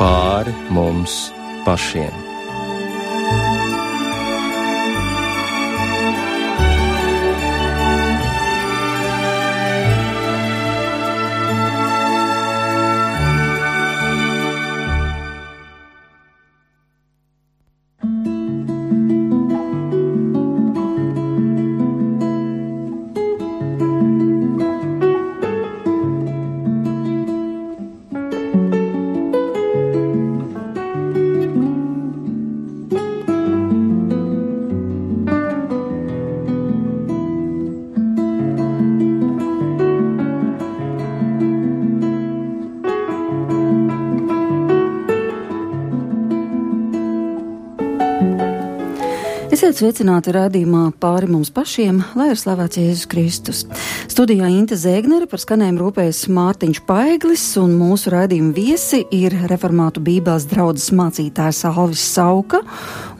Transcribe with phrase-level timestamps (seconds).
[0.00, 1.28] pāri mums
[1.66, 2.29] pašiem.
[49.70, 53.60] Esiet sveicināti raidījumā pāri mums pašiem, lai ir slavēts Jēzus Kristus.
[54.10, 60.48] Studijā Inte Zēgnere par skanējumu rūpējas Mārtiņš Paiglis, un mūsu raidījuma viesi ir reformātu bībeles
[60.50, 62.64] draudzes mācītājs Alvis Sauka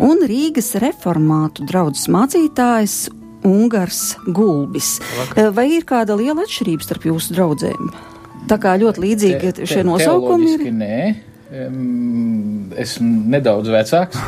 [0.02, 2.98] un Rīgas reformātu draudzes mācītājs
[3.46, 4.96] Ungars Gulbis.
[5.20, 5.54] Vakar.
[5.54, 7.94] Vai ir kāda liela atšķirība starp jūsu draudzēm?
[8.50, 10.70] Tā kā ļoti līdzīgi te, te, šie nosaukumi ir.
[10.82, 11.02] Nē.
[12.78, 14.20] Esmu nedaudz vecāks.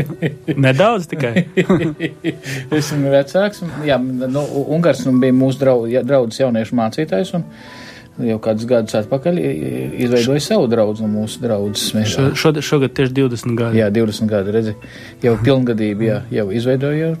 [0.66, 1.46] nedaudz tikai.
[2.78, 3.62] Esmu vecāks.
[3.86, 4.44] Jā, nu,
[4.76, 7.32] Ungārs nu, bija mūsu draudz, draudzes jauniešu mācītājs.
[7.38, 7.46] Un,
[8.26, 11.92] jau kādus gadus atpakaļ izveidoja savu draugu no mūsu draudzes.
[12.12, 13.82] Šo, šogad, šogad tieši 20 gadi.
[13.82, 14.76] Jā, 20 gadi, redzi,
[15.24, 17.14] jau pilngadība, jā, jau izveidoja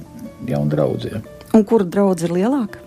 [0.46, 1.22] jaunu draugu.
[1.56, 2.85] Un kur draudz ir lielāka?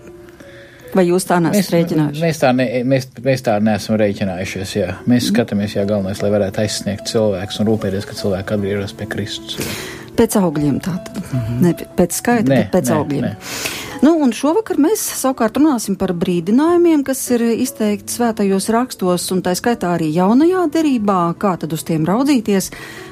[0.94, 2.22] Vai jūs tā nesat rēķinājušies?
[2.24, 4.74] Mēs tā, ne, mēs, mēs tā neesam rēķinājušies.
[4.76, 4.88] Jā.
[5.04, 5.30] Mēs mm.
[5.30, 9.60] skatāmies, jā, galvenais, lai varētu aizsniegt cilvēkus un rūpēties, ka cilvēki atgriežas pie Kristus.
[9.60, 9.76] Jā.
[10.18, 11.20] Pēc augļiem tātad.
[11.20, 11.60] Mm -hmm.
[11.64, 13.22] Ne pēc skaita, ne, bet pēc ne, augļiem.
[13.22, 13.36] Ne.
[14.00, 19.52] Nu, un šovakar mēs savukārt runāsim par brīdinājumiem, kas ir izteikti svētajos rakstos, un tā
[19.58, 22.70] skaitā arī jaunajā derībā, kā tad uz tiem raudzīties,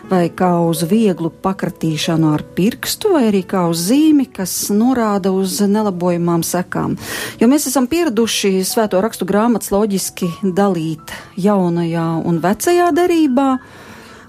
[0.09, 5.59] vai kā uz vieglu pakratīšanu ar pirkstu, vai arī kā uz zīmi, kas norāda uz
[5.61, 6.97] nelabojumām sekām.
[7.37, 13.51] Jo mēs esam pieraduši svēto rakstu grāmatas loģiski dalīt jaunajā un vecajā derībā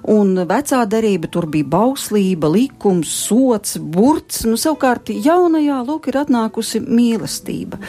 [0.10, 6.82] un vecā derība tur bija bauslība, likums, sots, burts, nu savukārt jaunajā lūk ir atnākusi
[6.84, 7.80] mīlestība.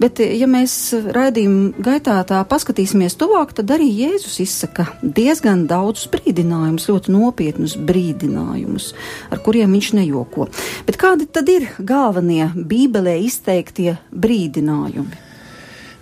[0.00, 0.76] Bet, ja mēs
[1.16, 8.92] raidījuma gaitā tā paskatīsimies tuvāk, tad arī Jēzus izsaka diezgan daudz brīdinājumus, ļoti nopietnus brīdinājumus,
[9.32, 10.48] ar kuriem viņš nejoko.
[10.88, 15.22] Bet kādi tad ir galvenie Bībelē izteiktie brīdinājumi?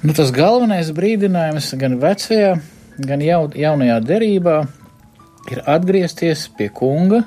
[0.05, 2.57] Nu, tas galvenais brīdinājums gan vecajā,
[3.09, 4.59] gan jaunajā derībā
[5.53, 7.23] ir atgriezties pie kunga,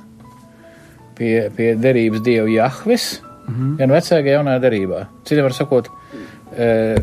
[1.18, 3.78] pie, pie derības dieva Jahves, mm -hmm.
[3.78, 5.06] gan vecākajā, gan jaunā derībā.
[5.24, 5.90] Citiem var sakot,
[6.58, 6.98] e,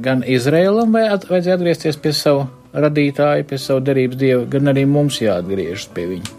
[0.00, 5.88] gan Izrēlam vajadzēja atgriezties pie savu radītāju, pie savu derības dievu, gan arī mums jāatgriežas
[5.94, 6.36] pie viņa.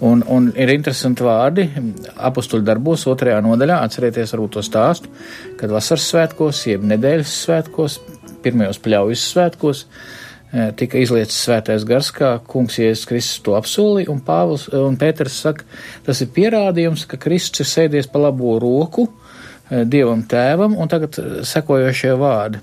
[0.00, 1.68] Un, un ir interesanti vārdi
[2.16, 3.82] apakstuļu darbos, otrajā nodaļā.
[3.84, 5.08] Atcerieties, varbūt to stāstu,
[5.56, 8.00] kad vasaras svētkos, jeb nedēļas svētkos,
[8.42, 10.19] pirmajos pļaujas svētkos, uh,
[10.50, 15.38] tika izlietas svētais gars, kā kungs Jēzus Kristus to apsolīja, un Pāvils eh, un Pēters
[15.44, 15.66] saka,
[16.06, 21.20] tas ir pierādījums, ka Kristus ir sēdies pa labo roku eh, Dievam tēvam, un tagad
[21.46, 22.62] sekojošie vārdi.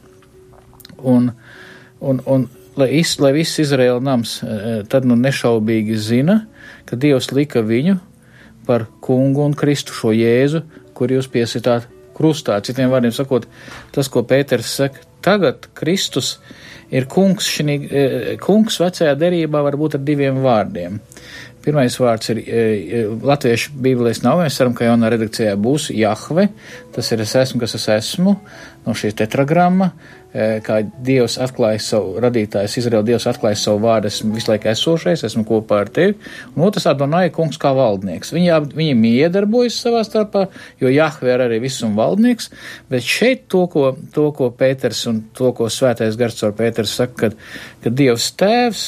[1.07, 1.31] Un,
[2.01, 4.39] un, un lai, iz, lai viss Izraēla nams
[4.89, 6.41] tad nu nešaubīgi zina,
[6.89, 7.99] ka Dievs lika viņu
[8.67, 10.65] par kungu un Kristu šo Jēzu,
[10.97, 11.87] kur jūs piesitāt
[12.17, 12.57] krustā.
[12.65, 13.45] Citiem vārdiem sakot,
[13.95, 16.37] tas, ko Pēters saka, tagad Kristus
[16.93, 18.05] ir kungs, šinī, e,
[18.41, 21.01] kungs vecajā derībā var būt ar diviem vārdiem.
[21.67, 26.47] Pirmais vārds ir e, e, latviešu bībelēs nav, mēs ceram, ka jaunā redakcijā būs Jahve,
[26.95, 28.37] tas ir es esmu, kas es esmu,
[28.85, 29.91] no šī tetragramma,
[30.33, 35.45] kā Dievs atklāja savu, radītājs Izraela Dievs atklāja savu vārdu, esmu visu laiku esošais, esmu
[35.47, 36.17] kopā ar tevi,
[36.53, 38.33] un otrs Adonai kungs kā valdnieks.
[38.35, 40.47] Viņi, viņi miedarbojas savā starpā,
[40.83, 42.51] jo Jahve ir arī visum valdnieks,
[42.91, 47.17] bet šeit to, ko, to, ko Pēters un to, ko svētais gars caur Pēters saka,
[47.23, 47.37] kad,
[47.85, 48.87] kad Dievs tēvs,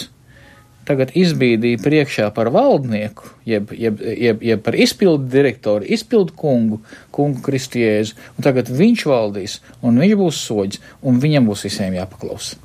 [0.89, 6.79] tagad izbīdīja priekšā par valdnieku, jeb, jeb, jeb, jeb par izpildu direktoru, izpildu kungu,
[7.15, 12.57] kungu Kristiēzu, un tagad viņš valdīs, un viņš būs soģis, un viņam būs visiem jāpaklausa.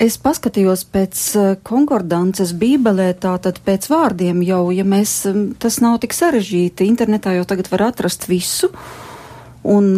[0.00, 5.26] Es paskatījos pēc eh, konkordances bībelē, tātad pēc vārdiem jau, ja mēs,
[5.60, 8.70] tas nav tik sarežģīti, internetā jau tagad var atrast visu,
[9.68, 9.92] un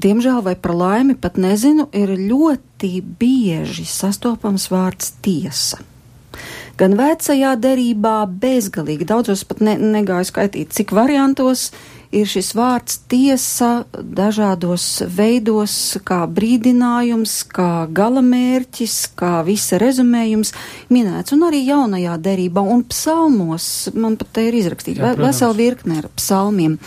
[0.00, 5.82] diemžēl vai par laimi pat nezinu, ir ļoti bieži sastopams vārds tiesa.
[6.78, 11.72] Gan vecajā derībā bezgalīgi daudzos pat ne, negāju skaitīt, cik variantos
[12.14, 14.86] ir šis vārds tiesa dažādos
[15.16, 15.74] veidos,
[16.06, 20.54] kā brīdinājums, kā galamērķis, kā visa rezumējums
[20.94, 23.68] minēts, un arī jaunajā derībā un psalmos,
[23.98, 26.78] man pat te ir izrakstīta vesela virkne ar psalmiem.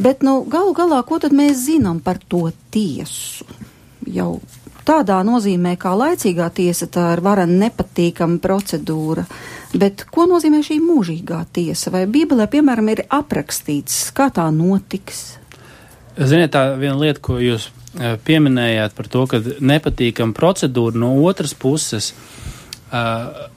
[0.00, 3.44] Bet, nu, galu galā, ko tad mēs zinām par to tiesu?
[4.08, 4.38] Jau
[4.88, 9.26] tādā nozīmē, kā laicīgā tiesa, tā ir vara nepatīkama procedūra.
[9.76, 11.92] Bet ko nozīmē šī mūžīgā tiesa?
[11.92, 15.36] Vai Bībelē, piemēram, ir aprakstīts, kā tā notiks?
[16.16, 21.52] Ziniet, tā viena lieta, ko jūs e, pieminējāt par to, ka nepatīkama procedūra no otras
[21.54, 22.14] puses.
[22.90, 23.50] Uh,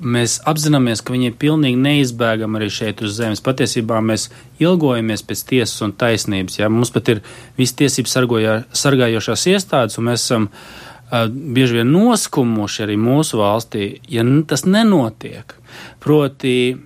[0.00, 3.42] mēs apzināmies, ka viņi ir pilnīgi neizbēgami arī šeit uz zemes.
[3.44, 4.28] Patiesībā mēs
[4.62, 6.58] ilgojamies pēc tiesas un taisnības.
[6.60, 6.68] Jā.
[6.72, 7.22] Mums pat ir
[7.58, 13.86] visi tiesības sargojā, sargājošās iestādes, un mēs esam uh, bieži vien noskumuši arī mūsu valstī,
[14.10, 15.54] ja tas nenotiek.
[16.02, 16.76] Proti,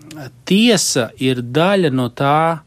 [0.48, 2.62] tiesa ir daļa no tā,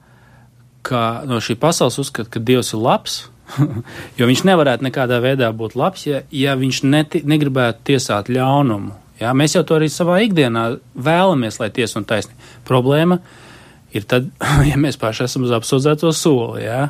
[0.86, 3.24] ka no šī pasaules uzskata, ka Dievs ir labs.
[4.18, 9.05] jo viņš nevarētu nekādā veidā būt labs, ja, ja viņš neti, negribētu tiesāt ļaunumu.
[9.22, 10.68] Jā, mēs jau to arī savā ikdienā
[11.00, 12.52] vēlamies, lai tiesa un taisnība.
[12.68, 13.20] Problēma
[13.96, 14.28] ir tad,
[14.70, 16.66] ja mēs paši esam uz apsūdzēto soli.
[16.66, 16.90] Jā.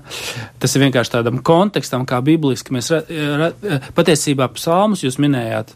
[0.61, 2.91] Tas ir vienkārši tādam kontekstam, kā bibliski mēs
[3.97, 5.75] patiesībā psalmus jūs minējāt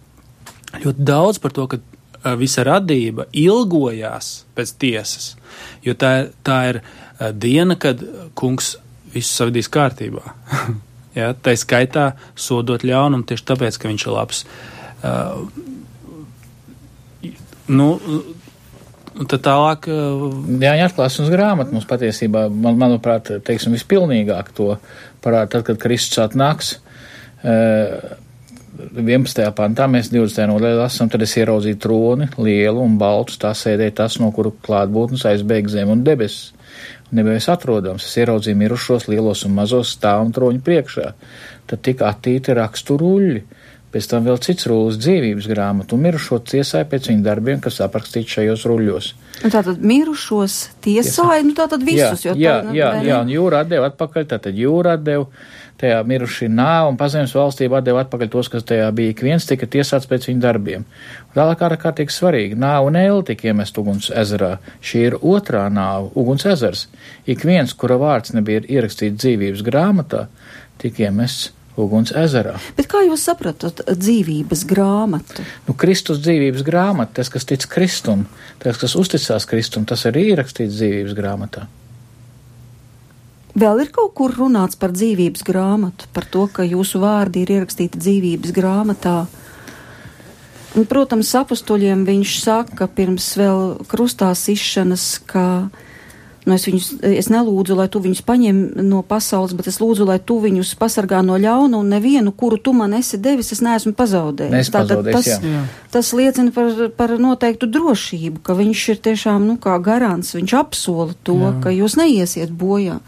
[0.83, 5.31] ļoti daudz par to, ka visa radība ilgojās pēc tiesas,
[5.85, 6.81] jo tā, tā ir
[7.39, 8.01] diena, kad
[8.37, 8.75] kungs
[9.13, 10.33] visu savadīs kārtībā.
[11.19, 14.43] ja, tā ir skaitā sodot ļaunumu tieši tāpēc, ka viņš ir labs.
[14.99, 15.47] Uh,
[17.69, 17.93] nu,
[19.19, 19.87] Tad tālāk.
[20.61, 24.75] Jā, atklāsmes grāmata mums patiesībā, man, manuprāt, teiksim, vispilnīgāk to
[25.25, 26.75] parāda tad, kad Kristus atnāks.
[27.43, 28.15] Uh,
[28.79, 29.41] 11.
[29.57, 30.45] pantā mēs 20.
[30.53, 35.25] nodaļā lasām, tad es ieraudzīju troni, lielu un baltu, tā sēdēja tas, no kuru klātbūtnes
[35.27, 36.53] aizbēg zem un debesis.
[37.11, 41.07] Nebija atrodams, es ieraudzīju mirušos lielos un mazos stāvam troņu priekšā.
[41.67, 43.41] Tad tika attīti raksturuļi,
[43.93, 48.37] pēc tam vēl cits rullis dzīvības grāmatu un mirušo tiesāja pēc viņu darbiem, kas aprakstīts
[48.37, 49.13] šajos ruļļos.
[49.45, 53.63] Un tātad mirušos tiesāja, nu tātad visus, jā, jo tā, jā, jā, jā, un jūra
[53.65, 55.25] atdeva atpakaļ, tātad jūra atdeva
[55.79, 59.13] tajā miruši nāv un pazemes valstība atdeva atpakaļ tos, kas tajā bija.
[59.13, 60.83] Ik viens tika tiesāts pēc viņu darbiem.
[61.35, 64.57] Tālāk kā ārkārtīgi svarīgi, nāv un eļļa tika iemest uguns ezerā.
[64.83, 66.87] Šī ir otrā nāva, uguns ezers.
[67.29, 70.25] Ik viens, kura vārds nebija ierakstīts dzīvības grāmatā,
[70.83, 72.55] tika iemests uguns ezerā.
[72.77, 75.45] Bet kā jūs sapratat dzīvības grāmatu?
[75.67, 78.25] Nu, Kristus dzīvības grāmata, tas, kas tic Kristum,
[78.63, 81.67] tas, kas uzticās Kristum, tas arī ierakstīts dzīvības grāmatā.
[83.59, 87.99] Vēl ir kaut kur runāts par dzīvības grāmatu, par to, ka jūsu vārdi ir ierakstīti
[87.99, 89.17] dzīvības grāmatā.
[90.77, 95.43] Un, protams, apstuļiem viņš saka pirms vēl krustā sišanas, ka
[96.49, 100.17] nu, es, viņus, es nelūdzu, lai tu viņus paņem no pasaules, bet es lūdzu, lai
[100.19, 104.71] tu viņus pasargā no ļauna un nevienu, kuru tu man esi devis, es neesmu pazaudējis.
[104.73, 105.63] Tātad tas, jā.
[105.93, 111.13] tas liecina par, par noteiktu drošību, ka viņš ir tiešām, nu, kā garants, viņš apsola
[111.23, 111.55] to, jā.
[111.63, 112.99] ka jūs neiesiet bojā.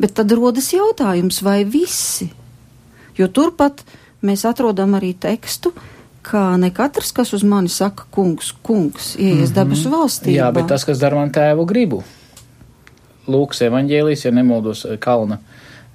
[0.00, 2.32] Bet tad rodas jautājums, vai visi?
[3.18, 3.84] Jo turpat
[4.24, 5.74] mēs atrodam arī tekstu,
[6.22, 9.54] ka ne katrs, kas uz mani saka, kungs, kungs, ieies mm -hmm.
[9.54, 10.38] debesu valstī.
[10.38, 12.02] Jā, bet tas, kas dara man tēvu gribu.
[13.30, 15.38] Lūks evaņģēlijas, ja nemaldos kalna,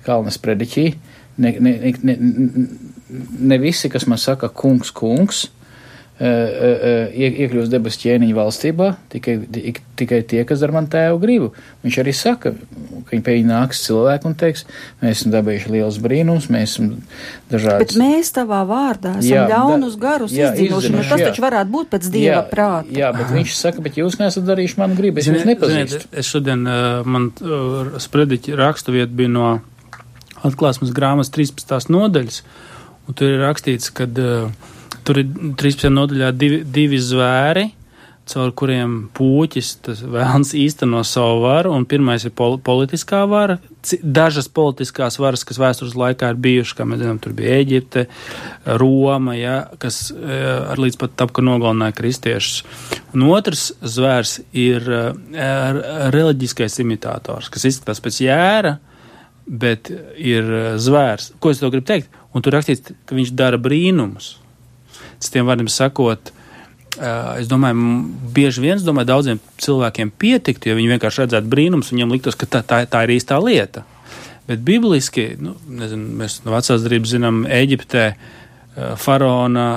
[0.06, 0.85] kalnas prediķī,
[1.44, 2.67] ne, ne, ne, ne,
[3.51, 5.48] ne visi, kas man saka, kungs, kungs,
[6.17, 9.36] iekļūst debesu ķēniņa valstībā, tikai,
[10.00, 11.50] tikai tie, kas ar man tēvu gribu.
[11.86, 14.63] Viņš arī saka, ka viņi pie viņa nāks cilvēki un teiks,
[15.03, 16.88] mēs esam dabējuši liels brīnums, mēs esam
[17.51, 17.86] dažādi.
[17.86, 21.27] Bet mēs tavā vārdā esam jā, ļaunus garus jā, izdzinuši, nu tas jā.
[21.29, 22.95] taču varētu būt pēc dieva jā, prāta.
[22.97, 26.00] Jā, bet viņš saka, bet jūs nesat darījuši manu gribu, es jūs nepazīstu.
[26.01, 26.65] Ziniet, es šodien,
[27.05, 27.29] man
[28.01, 29.51] sprediķi rakstu vieta bija no
[30.47, 31.93] atklāsmes grāmatas 13.
[31.93, 32.41] nodaļas,
[33.05, 34.74] un tur ir rakstīts, ka uh,
[35.08, 35.88] Tur ir 13.
[35.94, 37.70] nodaļā divi, divi zvēri,
[38.28, 39.70] caur kuriem puķis
[40.04, 43.56] vēlams īsteno savu varu, un pirmais ir pol politiskā vara.
[44.04, 48.04] Dažas politiskās varas, kas vēstures laikā ir bijušas, kā mēs zinām, tur bija Eģipte,
[48.82, 50.40] Roma, ja, kas e,
[50.74, 52.66] ar līdz pat tap, ka nogalināja kristiešus.
[53.16, 55.14] Un otrs zvērs ir uh,
[56.14, 58.76] reliģiskais imitators, kas izskatās pēc jēra,
[59.48, 60.52] bet ir
[60.84, 61.32] zvērs.
[61.40, 62.12] Ko es to gribu teikt?
[62.36, 64.36] Un tur rakstīts, ka viņš dara brīnumus.
[65.24, 66.31] Citiem vārdiem sakot,
[67.38, 67.83] es domāju,
[68.33, 72.63] bieži vien, domāju, daudziem cilvēkiem pietiktu, ja viņi vienkārši redzētu brīnums, viņiem liktos, ka tā,
[72.65, 73.86] tā, tā ir īstā lieta.
[74.47, 78.07] Bet bibliski, nu, nezinu, mēs no vecās darbības zinām, Eģiptē
[79.01, 79.67] faraona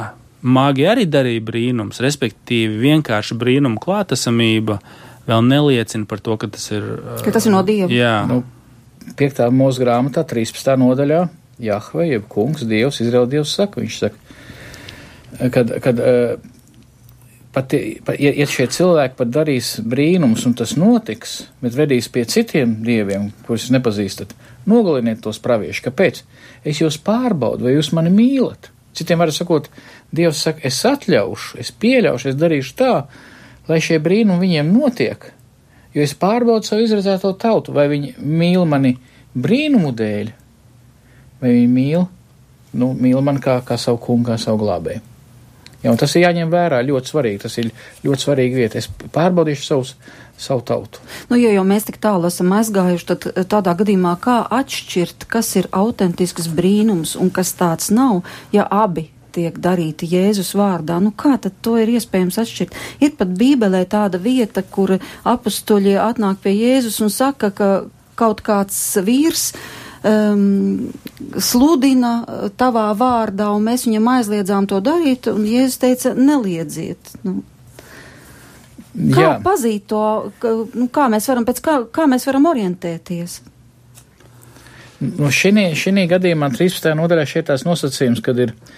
[0.41, 4.79] māgi arī darīja brīnums, respektīvi vienkārši brīnuma klātesamība
[5.29, 6.87] vēl neliecina par to, ka tas ir.
[7.25, 7.91] Ka tas ir no Dieva.
[7.93, 8.15] Jā.
[8.29, 8.43] Nu,
[9.19, 9.43] 5.
[9.55, 10.73] mūsu grāmatā, 13.
[10.81, 11.25] nodaļā,
[11.61, 14.30] Jahve, jeb kungs, Dievs, Izraela Dievs saka, viņš saka,
[15.53, 16.01] kad, kad
[17.53, 22.79] pat, ja, ja šie cilvēki pat darīs brīnums un tas notiks, bet vedīs pie citiem
[22.87, 24.35] dieviem, kurus nepazīstat,
[24.71, 25.85] nogaliniet tos praviešus.
[25.89, 26.23] Kāpēc?
[26.65, 28.71] Es jūs pārbaudu, vai jūs mani mīlat.
[28.97, 29.71] Citiem var sakot,
[30.11, 32.95] Dievs saka, es atļaušu, es pieļaušu, es darīšu tā,
[33.71, 35.29] lai šie brīnumi viņiem notiek,
[35.95, 38.97] jo es pārbaudu savu izredzēto tautu, vai viņi mīl mani
[39.39, 40.33] brīnumu dēļ,
[41.43, 42.09] vai viņi mīl,
[42.83, 45.05] nu, mīl mani kā, kā savu kungu, kā savu glābēju.
[45.83, 47.43] Ja, tas ir jāņem vērā ļoti svarīgi.
[47.45, 47.71] Tas ir
[48.05, 48.81] ļoti svarīgi vieta.
[48.81, 49.95] Es pārbaudīšu savus,
[50.41, 51.01] savu tautu.
[51.31, 55.55] Nu, ja jau mēs tik tālu esam aizgājuši, tad eh, tādā gadījumā kā atšķirt, kas
[55.61, 58.23] ir autentisks brīnums un kas tāds nav,
[58.53, 60.99] ja abi tiek darīti Jēzus vārdā.
[61.03, 62.77] Nu, kā tad to ir iespējams atšķirt?
[63.05, 67.71] Ir pat Bībelē tāda vieta, kur apustuļi atnāk pie Jēzus un saka, ka
[68.21, 69.53] kaut kāds vīrs
[70.07, 70.91] um,
[71.39, 72.13] sludina
[72.61, 77.15] tavā vārdā, un mēs viņam aizliedzām to darīt, un Jēzus teica, neliedziet.
[77.27, 77.41] Nu,
[78.91, 79.35] Kā Jā.
[79.39, 80.03] pazīt to,
[80.43, 83.37] ka, nu, kā mēs varam, pēc kā, kā mēs varam orientēties?
[84.99, 85.53] Nu, šī
[86.11, 86.91] gadījumā 13.
[86.99, 88.73] nodaļā šeit tās nosacījums, kad ir uh,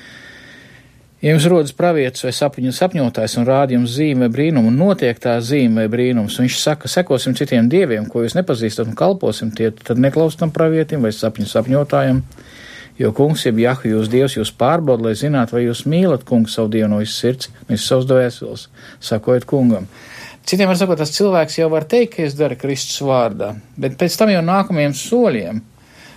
[1.23, 5.21] Ja jums rodas pravietis vai sapņu sapņotājs un rāda jums zīme vai brīnumu, un notiek
[5.23, 9.53] tā zīme vai brīnums, un viņš saka, sekosim citiem dieviem, ko jūs nepazīstat un kalposim
[9.55, 12.25] tie, tad neklaustam pravietim vai sapņu sapņotājam,
[12.99, 16.75] jo kungs, jeb jahu jūs dievs, jūs pārbaud, lai zinātu, vai jūs mīlat kungu savu
[16.75, 18.69] dievu no visas sirds, no visas savas dvēseles,
[19.13, 19.87] sakojot kungam.
[20.43, 24.19] Citiem var sakot, tas cilvēks jau var teikt, ka es daru Kristus vārdā, bet pēc
[24.19, 25.63] tam jau nākamajiem soļiem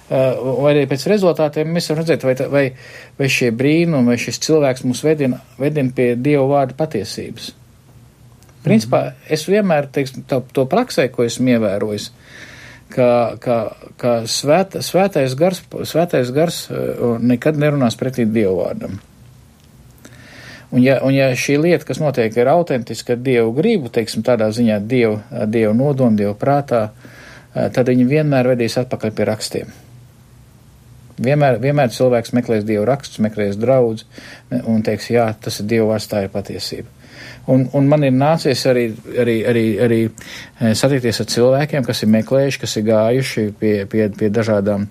[0.10, 2.66] vai arī pēc rezultātiem mēs varam redzēt, vai, vai,
[3.18, 7.54] vai šie brīnumi, vai šis cilvēks mūs vedina, vedina pie Dieva vārda patiesības.
[8.66, 9.34] Principā mm -hmm.
[9.34, 12.12] es vienmēr, teiksim, to, to praksē, ko esmu ievērojis,
[12.90, 13.58] ka, ka,
[13.98, 16.78] ka svēt, svētais gars, svētais gars eh,
[17.20, 19.00] nekad nerunās pretī Dievu vārdam.
[20.72, 24.80] Un ja, un ja šī lieta, kas notiek, ir autentiska Dievu gribu, teiksim, tādā ziņā
[24.80, 26.90] Dievu, Dievu nodomu, Dievu prātā,
[27.56, 29.85] eh, tad viņi vienmēr vedīs atpakaļ pie rakstiem.
[31.16, 34.04] Vienmēr, vienmēr cilvēks meklēs dievu rakstus, meklēs draudz
[34.66, 36.92] un teiks, jā, tas ir dievu vārds, tā ir patiesība.
[37.48, 38.88] Un, un man ir nācies arī,
[39.22, 44.08] arī, arī, arī eh, satikties ar cilvēkiem, kas ir meklējuši, kas ir gājuši pie, pie,
[44.18, 44.88] pie dažādām,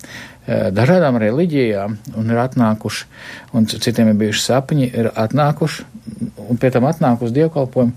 [0.46, 3.10] eh, dažādām reliģijām un ir atnākuši,
[3.58, 5.88] un citiem ir bijuši sapņi, ir atnākuši
[6.46, 7.92] un pie tam atnākuši dievkalpojumu,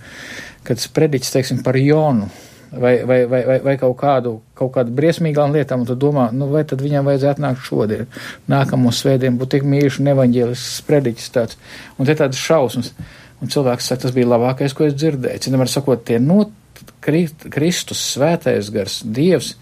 [0.68, 2.32] kad sprediķis, teiksim, par jonu
[2.72, 6.50] vai, vai, vai, vai, vai kaut, kādu, kaut kādu briesmīgām lietām, un tu domā, nu,
[6.52, 8.10] vai tad viņam vajadzētu nākt šodien,
[8.52, 11.60] nākamo svētdienu, būt tik mīļš un evaņģēlisks sprediķis tāds,
[11.98, 12.92] un te tādas šausmas,
[13.42, 16.54] un cilvēks saka, tas bija labākais, ko es dzirdēju, citam var sakot, tie not,
[17.08, 19.54] Kristus, svētais gars, Dievs,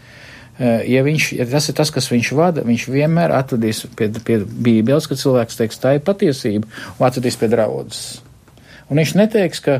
[0.57, 4.39] eh, ja, viņš, ja tas ir tas, kas viņš vada, viņš vienmēr atvedīs pie, pie
[4.41, 8.21] Bībeles, ka cilvēks teiks, tā ir patiesība, un atvedīs pie draudzes.
[8.89, 9.79] Un viņš neteiks, ka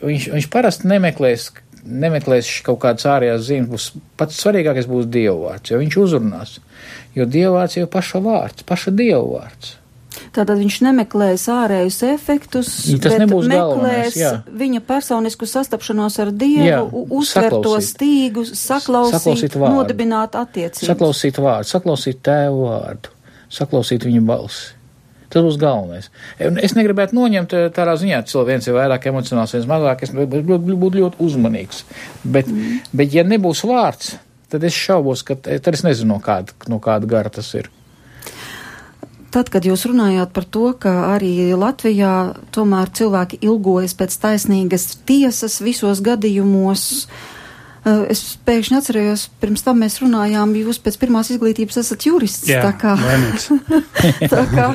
[0.00, 1.50] viņš, viņš parasti nemeklēs,
[1.84, 3.88] nemeklēs kaut kādas ārējās zīmes, būs
[4.18, 6.58] pats svarīgākais būs dievvvārds, jo viņš uzrunās.
[7.14, 9.78] Jo dievvvārds jau paša vārds, paša dievvvārds.
[10.34, 12.70] Tātad viņš nemeklēs ārējus efektus,
[13.02, 16.80] Tas bet meklēs viņa personisku sastapšanos ar Dievu, jā,
[17.18, 20.86] uztver to stīgu, saklausīt, saklausīt vārdu, nodibināt attiecības.
[20.90, 23.14] Saklausīt vārdu, saklausīt tēvu vārdu,
[23.58, 24.74] saklausīt viņa balsi.
[25.32, 26.10] Tas būs galvenais.
[26.38, 30.92] Es negribētu noņemt eh, tādā ziņā, ka viens ir vairāk emocionāls, viens mazāk, es būtu
[30.98, 31.84] ļoti uzmanīgs.
[32.24, 32.82] Bet, mm.
[32.96, 34.16] bet ja nebūs vārds,
[34.52, 37.70] tad es šaubos, ka tad es nezinu, no kāda, no kāda gara tas ir.
[39.34, 45.58] Tad, kad jūs runājāt par to, ka arī Latvijā tomēr cilvēki ilgojas pēc taisnīgas tiesas
[45.64, 47.42] visos gadījumos, uh, Eh,
[47.84, 52.48] es pēkšņi atcerējos, pirms tam mēs runājām, jūs pēc pirmās izglītības esat jurists.
[52.48, 52.96] Jā, tā, kā,
[54.32, 54.70] tā, kā,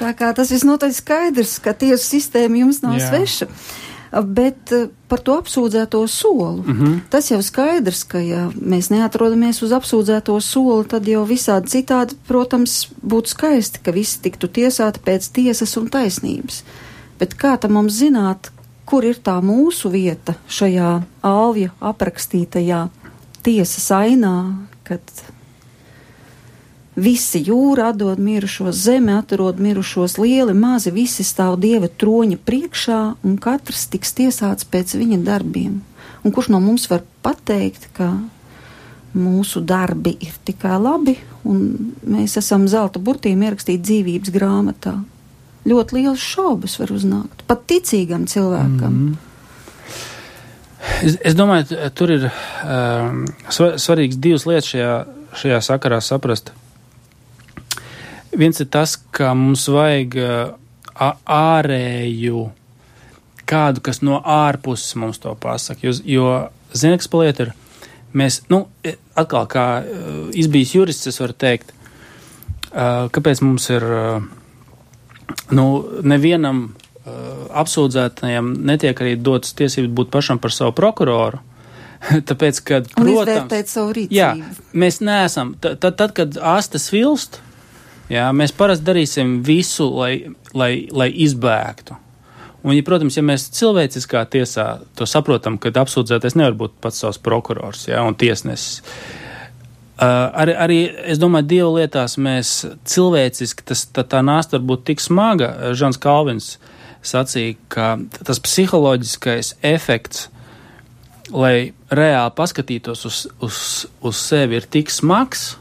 [0.00, 3.08] tā kā tas visnotaļ skaidrs, ka tiesu sistēma jums nav Jā.
[3.10, 3.50] sveša.
[4.12, 6.60] Eh, bet eh, par to apsūdzēto soli.
[6.60, 7.00] Mm -hmm.
[7.10, 12.88] Tas jau skaidrs, ka ja mēs neatrodamies uz apsūdzēto soli, tad jau visādi citādi, protams,
[13.06, 16.62] būtu skaisti, ka visi tiktu tiesāti pēc tiesas un taisnības.
[17.18, 18.51] Bet kā tam mums zināt,
[18.92, 20.88] kur ir tā mūsu vieta šajā
[21.24, 22.82] alvja aprakstītajā
[23.40, 24.34] tiesas ainā,
[24.84, 25.00] kad
[26.92, 33.38] visi jūra atdod mirušos, zeme atrod mirušos, lieli, mazi, visi stāv dieva troņa priekšā, un
[33.40, 35.80] katrs tiks tiesāts pēc viņa darbiem.
[36.22, 38.12] Un kurš no mums var pateikt, ka
[39.16, 41.16] mūsu darbi ir tikai labi,
[41.48, 44.98] un mēs esam zelta burtīm ierakstīti dzīvības grāmatā?
[45.68, 48.96] Ļoti liels šaubas var uznākt pat ticīgam cilvēkam.
[48.96, 49.20] Mm.
[51.06, 54.96] Es, es domāju, tur ir um, svarīgs divas lietas šajā,
[55.38, 56.50] šajā sakarā saprast.
[58.32, 60.16] Viens ir tas, ka mums vajag
[60.96, 62.46] ārēju
[63.48, 65.84] kādu, kas no ārpuses mums to pasaka.
[65.84, 66.28] Jo, jo
[66.72, 67.52] ziniet, kas paliet ir,
[68.16, 68.64] mēs, nu,
[69.18, 69.66] atkal kā
[70.38, 71.74] izbijis jurists, es varu teikt,
[72.72, 73.86] kāpēc mums ir,
[75.50, 75.66] nu,
[76.02, 76.70] nevienam
[77.02, 81.40] apsūdzētajam netiek arī dotas tiesības būt pašam par savu prokuroru.
[82.28, 83.74] Tāpēc, kad, protams,
[84.10, 84.32] jā,
[84.74, 87.38] mēs neesam, tad, tad, tad kad astes vilst,
[88.10, 90.14] jā, mēs parasti darīsim visu, lai,
[90.54, 91.98] lai, lai izbēgtu.
[92.62, 94.66] Un, ja, protams, ja mēs cilvēciskā tiesā
[94.98, 98.82] to saprotam, ka apsūdzētais nevar būt pats savs prokurors jā, un tiesnesis.
[100.02, 100.78] Uh, arī, arī,
[101.12, 102.52] es domāju, dievu lietās mēs
[102.90, 105.52] cilvēciski, tas, tā, tā nāsta var būt tik smaga.
[105.78, 106.56] Žans Kalvins
[107.06, 107.94] sacīja, ka
[108.26, 110.26] tas psiholoģiskais efekts
[111.32, 113.58] lai reāli paskatītos uz, uz,
[114.02, 115.56] uz sevi, ir tik smags,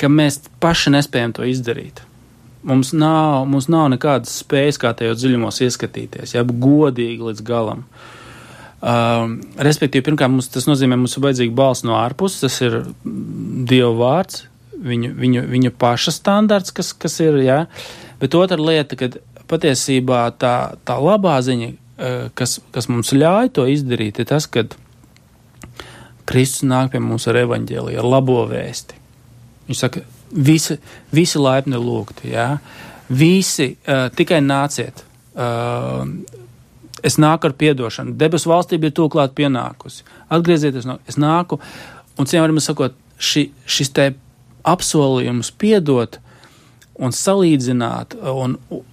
[0.00, 2.02] ka mēs paši nespējam to izdarīt.
[2.66, 7.86] Mums nav, mums nav nekādas spējas, kā tajos dziļumos ieskatīties, jābūt godīgi līdz galam.
[8.80, 13.92] Um, respektīvi, pirmkārt, mums, tas nozīmē, mums ir vajadzīga balss no ārpuses, tas ir Dieva
[13.98, 17.36] vārds, viņu, viņu, viņu paša standarts, kas, kas ir.
[17.44, 17.58] Ja?
[18.22, 19.10] Bet otra lieta, ka
[19.50, 20.54] patiesībā tā,
[20.88, 24.64] tā labā ziņa, Eh, kas, kas mums ļauj to izdarīt, ir tas, ka
[26.30, 28.96] Kristus nāk pie mums ar evaņģēliju, ar labo vēsti.
[29.68, 30.00] Viņš saka,
[30.32, 30.78] visi,
[31.12, 32.46] visi laipni lūgti, jā,
[33.12, 35.02] visi uh, tikai nāciet.
[35.34, 36.06] Uh,
[37.06, 40.04] es nāku ar piedošanu, debesu valstība ir tūklāt pienākusi.
[40.32, 41.60] Atgriezieties no, es nāku,
[42.18, 44.10] un cienījumam sakot, ši, šis te
[44.68, 46.18] apsolījums piedot
[47.00, 48.84] un salīdzināt, un uh,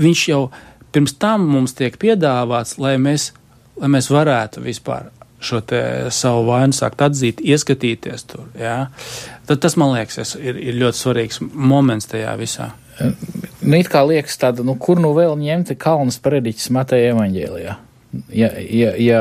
[0.00, 3.30] viņš jau ir pirms tam mums tiek piedāvāts, lai mēs,
[3.80, 5.10] lai mēs varētu vispār
[5.40, 5.62] šo
[6.12, 8.48] savu vainu sākt atzīt, ieskatīties tur.
[8.60, 8.90] Ja?
[9.48, 12.70] Tad tas, man liekas, ir, ir ļoti svarīgs moments tajā visā.
[13.70, 17.74] Nu, it kā liekas, tāda, nu, kur nu vēl ņemt kalnas prediķis Mateja evaņģēlijā?
[18.34, 19.20] Ja, ja, ja,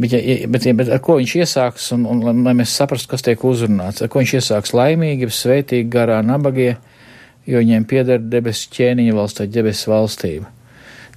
[0.00, 3.44] bet, ja, bet, bet ar ko viņš iesāks, un, un lai mēs saprastu, kas tiek
[3.44, 6.78] uzrunāts, ar ko viņš iesāks laimīgi, svētīgi, garā, nabagie,
[7.44, 10.48] jo viņiem pieder debesu ķēniņa valsts, debesu valstība.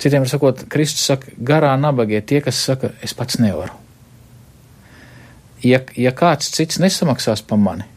[0.02, 3.72] Citiem sakot, Kristus saka, garā nabagie tie, kas saka, es pats nevaru.
[5.64, 7.88] Ja, ja kāds cits nesamaksās par mani,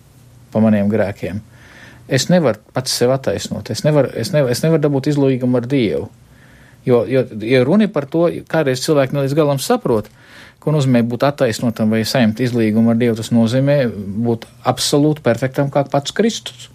[0.54, 1.42] par maniem grēkiem,
[2.08, 6.08] es nevaru pats sev attaisnot, es nevaru, es nevaru, es nevaru dabūt izlīgumu ar Dievu.
[6.88, 10.08] Jo, jo, ja runa par to, kādreiz cilvēki ne līdz galam saprot,
[10.62, 13.82] ko nozīmē būt attaisnotam vai saņemt izlīgumu ar Dievu, tas nozīmē
[14.24, 16.70] būt absolūti perfektam kā pats Kristus.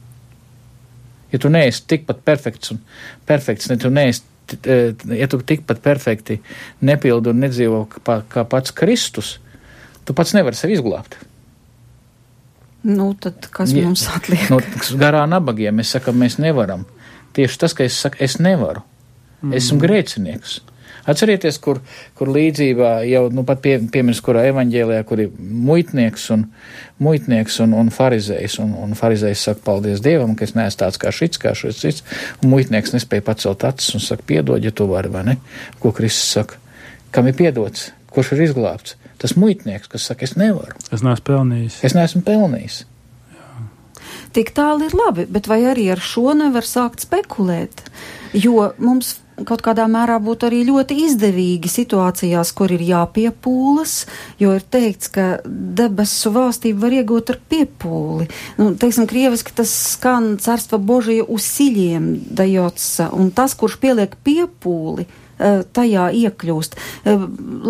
[1.34, 2.84] Ja tu neesi tikpat perfekts un
[3.26, 4.22] perfekts, ne tu neesi,
[4.62, 6.38] e, ja tu tikpat perfekti
[6.86, 9.40] nepildi un nedzīvo kā, kā pats Kristus,
[10.06, 11.18] tu pats nevari sevi izglābt.
[12.84, 14.44] Nu, tad kas ja, mums atliek?
[14.52, 14.60] Nu,
[15.00, 16.84] garā nabagiem mēs sakam, mēs nevaram.
[17.34, 18.84] Tieši tas, ka es saku, es nevaru.
[19.42, 19.56] Mm.
[19.58, 20.60] Esmu grēcinieks.
[21.10, 21.82] Atcerieties, kur,
[22.16, 26.46] kur līdzībā jau nu, pat pie, piemērs, kurā evaņģēlijā, kur ir muitnieks un,
[27.04, 31.12] muitnieks un, un farizējs, un, un farizējs saka, paldies Dievam, ka es neesmu tāds kā
[31.12, 32.06] šits, kā šis cits,
[32.40, 35.38] un muitnieks nespēja pacelt acis un saka, piedod, ja tu vari, vai ne?
[35.84, 36.62] Ko Kristus saka?
[37.12, 37.90] Kam ir piedots?
[38.14, 38.96] Kurš ir izglābts?
[39.24, 40.76] Tas muitnieks, kas saka, es nevaru.
[40.92, 41.80] Es neesmu pelnījis.
[41.88, 42.82] Es neesmu pelnījis.
[44.36, 47.86] Tik tālu ir labi, bet vai arī ar šo nevar sākt spekulēt?
[48.36, 49.14] Jo mums
[49.48, 53.96] kaut kādā mērā būtu arī ļoti izdevīgi situācijās, kur ir jāpiepūlas,
[54.42, 58.30] jo ir teikts, ka debesu valstību var iegūt ar piepūli.
[58.60, 65.23] Nu, teiksim, krieviski tas skan carstva božija usiļiem dajots, un tas, kurš pieliek piepūli, e,
[65.38, 66.78] tajā iekļūst.
[66.78, 67.18] E,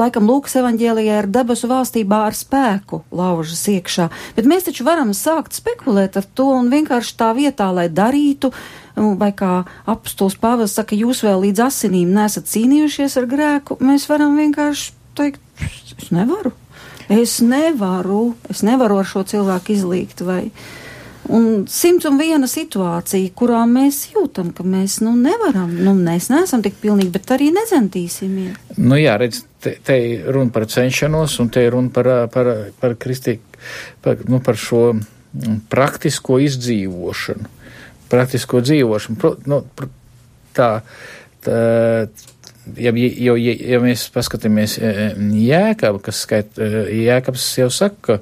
[0.01, 5.55] laikam Lūkas evaņģēlijā ir debesu valstībā ar spēku laužas iekšā, bet mēs taču varam sākt
[5.57, 8.53] spekulēt ar to un vienkārši tā vietā, lai darītu,
[8.93, 14.05] Nu, vai kā apustulis Pāvils saka, jūs vēl līdz asinīm nesat cīnījušies ar grēku, mēs
[14.05, 15.41] varam vienkārši teikt,
[15.97, 16.53] es nevaru.
[17.11, 20.51] Es nevaru, es nevaru ar šo cilvēku izlīgt vai.
[21.31, 26.63] Un simts un viena situācija, kurā mēs jūtam, ka mēs nu, nevaram, nu, mēs neesam
[26.65, 28.75] tik pilnīgi, bet arī necentīsimies.
[28.75, 32.51] Nu, jā, redz, te, te ir runa par cenšanos, un te ir runa par, par,
[32.81, 33.37] par, kristī,
[34.03, 34.89] par, nu, par šo
[35.71, 37.59] praktisko izdzīvošanu
[38.13, 39.19] praktisko dzīvošanu.
[39.19, 39.61] Pro, nu,
[40.53, 40.69] tā,
[41.45, 41.57] tā,
[42.77, 45.07] ja, jo, ja, ja mēs paskatāmies e, e,
[45.47, 48.17] jēkabu, kas skait, jēkabs jau saka, ka,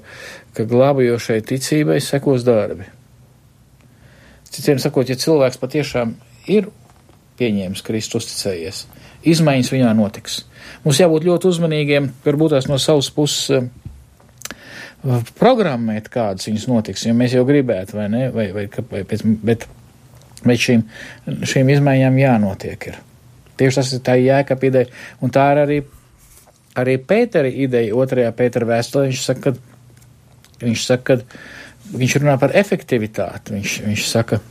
[0.58, 2.88] ka glābajošai ticībai sekos darbi.
[4.52, 6.16] Citiem sakot, ja cilvēks patiešām
[6.52, 6.68] ir
[7.40, 8.86] pieņēmis Kristus uzticējies,
[9.32, 10.42] izmaiņas viņā notiks.
[10.84, 13.62] Mums jābūt ļoti uzmanīgiem, varbūt tās no savas puses
[15.40, 19.66] programmēt, kādas viņas notiks, ja mēs jau gribētu, vai ne, vai, vai, vai pēc, bet,
[20.46, 20.84] bet šīm,
[21.48, 23.00] šīm izmaiņām jānotiek ir.
[23.62, 24.90] Tieši tas ir tā jēkap ideja,
[25.22, 25.80] un tā ir arī,
[26.82, 29.60] arī Pētera ideja otrajā Pētera vēstulē, viņš saka, kad,
[30.66, 34.42] viņš saka, kad viņš runā par efektivitāti, viņš, viņš saka,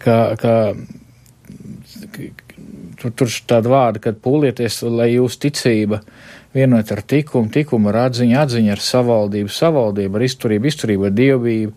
[0.00, 0.54] ka, ka
[2.98, 6.00] tur, tur tāda vārda, kad pūlieties, lai jūsu ticība
[6.56, 11.74] vienot ar tikumu, tikumu ar atziņu, atziņu ar savaldību, savaldību ar izturību, izturību ar dievbību,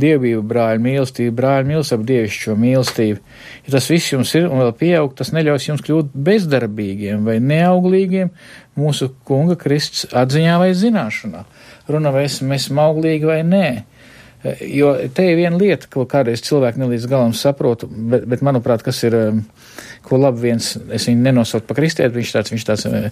[0.00, 3.20] dievbību brāļu mīlestību, brāļu mīlestību, dievišķo mīlestību.
[3.66, 8.32] Ja tas viss jums ir un vēl pieaug, tas neļaus jums kļūt bezdarbīgiem vai neauglīgiem
[8.80, 11.44] mūsu kunga Kristus atziņā vai zināšanā.
[11.90, 13.66] Runa vai esam, esam auglīgi vai nē.
[14.68, 18.98] Jo te ir viena lieta, ko kādreiz cilvēki nelīdz galam saprotu, bet, bet manuprāt, kas
[19.06, 19.38] ir, um,
[20.04, 23.06] ko labi viens, es viņu nenosaucu pa kristieti, viņš tāds, viņš tāds, uh,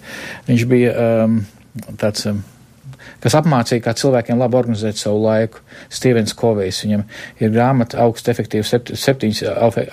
[0.51, 0.93] viņš bija
[1.25, 1.39] um,
[2.03, 2.43] tāds, um,
[3.23, 5.63] kas apmācīja, kā cilvēkiem labi organizēt savu laiku.
[5.93, 7.05] Stevens Kovejs, viņam
[7.43, 8.67] ir grāmata augst efektīvi,
[8.99, 9.43] septiņas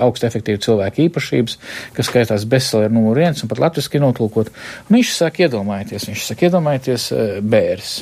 [0.02, 1.58] augst efektīvi cilvēku īpašības,
[1.98, 4.52] kas skaitās bestseller numur viens un pat latviski notulkot.
[4.90, 8.00] Un viņš sāk iedomājieties, viņš sāk iedomājieties uh, bērs.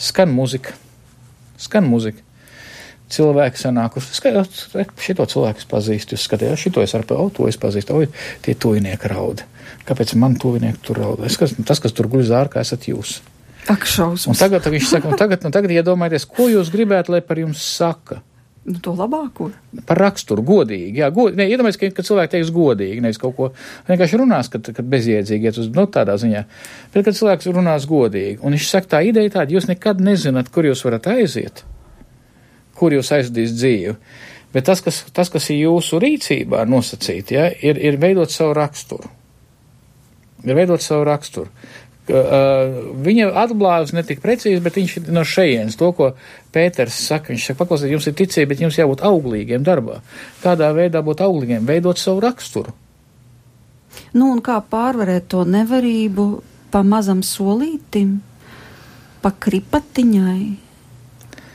[0.00, 0.74] Skan muzika,
[1.60, 2.24] skan muzika
[3.10, 4.14] cilvēki sanākuši.
[4.16, 4.66] Skatās,
[5.02, 8.54] šito cilvēku es pazīstu, jūs skatījāt, šito es ar o, to es pazīstu, o, tie
[8.54, 9.48] tuvinieki rauda.
[9.88, 11.26] Kāpēc man tuvinieki tur rauda?
[11.26, 13.18] Es, kas, tas, kas tur guļ zārkā, esat jūs.
[13.70, 14.32] Ak, šausmas.
[14.32, 17.62] Un tagad viņš saka, un tagad, un tagad iedomājieties, ko jūs gribētu, lai par jums
[17.62, 18.20] saka.
[18.66, 19.48] Nu, to labāko.
[19.88, 21.00] Par raksturu, godīgi.
[21.00, 23.50] Jā, god, ne, iedomājieties, ka, ka cilvēki teiks godīgi, nevis kaut ko
[23.88, 26.44] vienkārši runās, kad, kad bezjēdzīgi iet uz, nu, tādā ziņā.
[26.92, 30.68] Bet, kad cilvēks runās godīgi, un viņš saka, tā ideja tāda, jūs nekad nezināt, kur
[30.68, 31.64] jūs varat aiziet
[32.80, 33.94] kur jūs aizdīs dzīvi.
[34.54, 39.12] Bet tas, kas, tas, kas ir jūsu rīcībā nosacīt, ja, ir, ir veidot savu raksturu.
[40.40, 41.52] Ir veidot savu raksturu.
[42.10, 45.78] Uh, viņa atblāvis ne tik precīzi, bet viņš ir no šejienes.
[45.80, 46.12] To, ko
[46.54, 50.00] Pēters saka, viņš saka, paklausiet, jums ir ticība, bet jums jābūt auglīgiem darbā.
[50.44, 51.66] Kādā veidā būt auglīgiem?
[51.68, 52.74] Veidot savu raksturu.
[54.14, 56.26] Nu, un kā pārvarēt to nevarību
[56.70, 58.18] pa mazam solītim,
[59.22, 60.70] pa kripatiņai?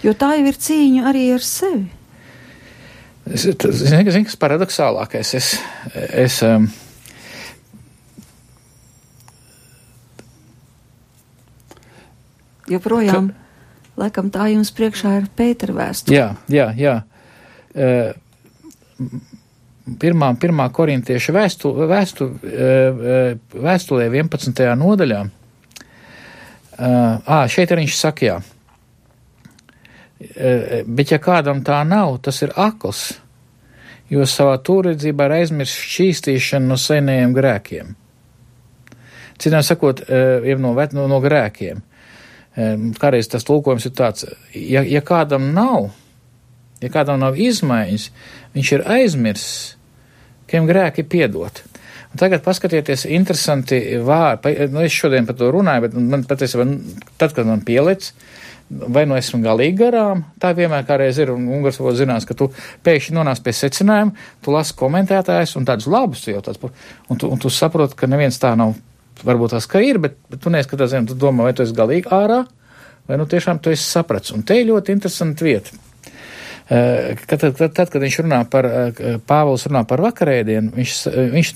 [0.05, 1.85] jo tā jau ir cīņa arī ar sevi.
[3.25, 5.31] Zini, zin, kas paradoxālākais?
[5.39, 5.53] Es,
[5.95, 6.67] es, um,
[12.71, 16.15] joprojām, ka, laikam tā jums priekšā ir Pētera vēsture.
[16.15, 16.95] Jā, jā, jā.
[17.75, 18.15] Uh,
[20.01, 24.69] pirmā, pirmā korintieša vēstu, vēstu, uh, vēstulē 11.
[24.81, 25.23] nodaļā.
[26.75, 28.35] Ā, šeit arī viņš saka, jā.
[30.85, 33.13] Bet ja kādam tā nav, tas ir akls,
[34.11, 37.95] jo savā tūredzībā ir aizmirst šķīstīšanu no senajiem grēkiem.
[39.39, 41.81] Citām sakot, jau no, no, no grēkiem.
[42.55, 45.89] Kādreiz tas tulkojums ir tāds, ja, ja kādam nav,
[46.79, 48.09] ja kādam nav izmaiņas,
[48.55, 49.55] viņš ir aizmirsis,
[50.47, 51.65] viņam grēki ir piedoti.
[52.15, 54.69] Un tagad paskatieties, interesanti vārdi.
[54.71, 56.63] Nu, es šodien par to runāju, bet man patiesībā,
[57.19, 58.13] tad, kad man pielicis,
[58.69, 62.47] vai nu esmu galīgi garām, tā vienmēr kādreiz ir, un Ungars vēl zinās, ka tu
[62.87, 66.63] pēkšņi nonāc pie secinājuma, tu lasi komentētājus un tādus labus jau tāds,
[67.11, 68.73] un tu, un tu saproti, ka neviens tā nav,
[69.23, 72.43] varbūt tas, ka ir, bet, bet tu neskatās, tu domā, vai tu esi galīgi ārā,
[73.07, 75.85] vai nu tiešām tu esi saprats, un te ir ļoti interesanta vieta.
[76.69, 81.29] Eh, kad, tad, tad, kad viņš runā par, eh, Pāvils runā par vakarēdienu, viņš, eh,
[81.29, 81.51] viņš,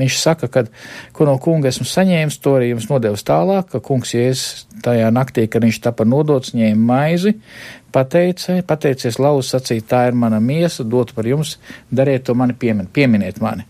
[0.00, 0.64] viņš saka, ka,
[1.12, 5.48] ko no kunga esmu saņēmis, to arī jums nodevis tālāk, ka kungs Jēzus tajā naktī,
[5.48, 7.36] kad viņš tapa nodots, ņēma maizi,
[7.92, 11.58] pateica, pateicies lauzu sacīt, tā ir mana miesa, dot par jums,
[11.94, 13.62] dariet to mani, piemin, pieminiet mani.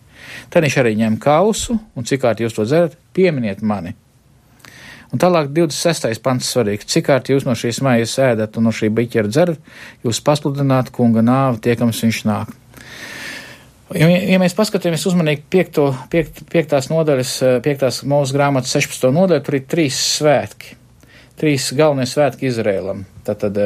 [0.53, 3.95] Tad viņš arī ņem kausu, un cik kārt jūs to dzerat, pieminiet mani.
[5.13, 6.09] Un tālāk 26.
[6.25, 6.89] pants svarīgs.
[6.89, 9.73] Cik kārt jūs no šīs mājas ēdat un no šī biķera dzerat,
[10.07, 12.55] jūs pasludināt kunga nāvi, tiekams viņš nāk.
[13.93, 17.33] Ja, ja mēs paskatāmies uzmanīgi piekto, piekt, piektās nodaļas,
[17.65, 19.11] piektās mūsu grāmatas 16.
[19.13, 20.79] nodaļu, tur ir trīs svētki.
[21.41, 23.05] Trīs galvenie svētki Izrēlam.
[23.27, 23.59] Tātad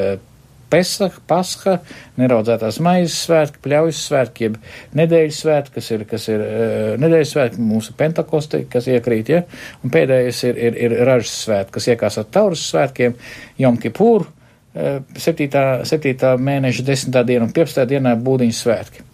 [0.71, 1.77] Pesach, Pasha,
[2.19, 4.57] neraudzētās maizes svētki, pļaujas svētki, jeb
[4.99, 9.43] nedēļas svētki, kas ir, kas ir uh, nedēļas svētki, mūsu pentakosti, kas iekrīt, ja,
[9.85, 13.15] un pēdējais ir, ir, ir ražas svētki, kas iekās ar taurus svētkiem,
[13.63, 15.51] Jom Kipūr, uh, 7.
[15.87, 16.33] 7.
[16.51, 17.21] mēneša 10.
[17.29, 17.87] diena un 15.
[17.93, 19.07] dienā būdiņas svētki.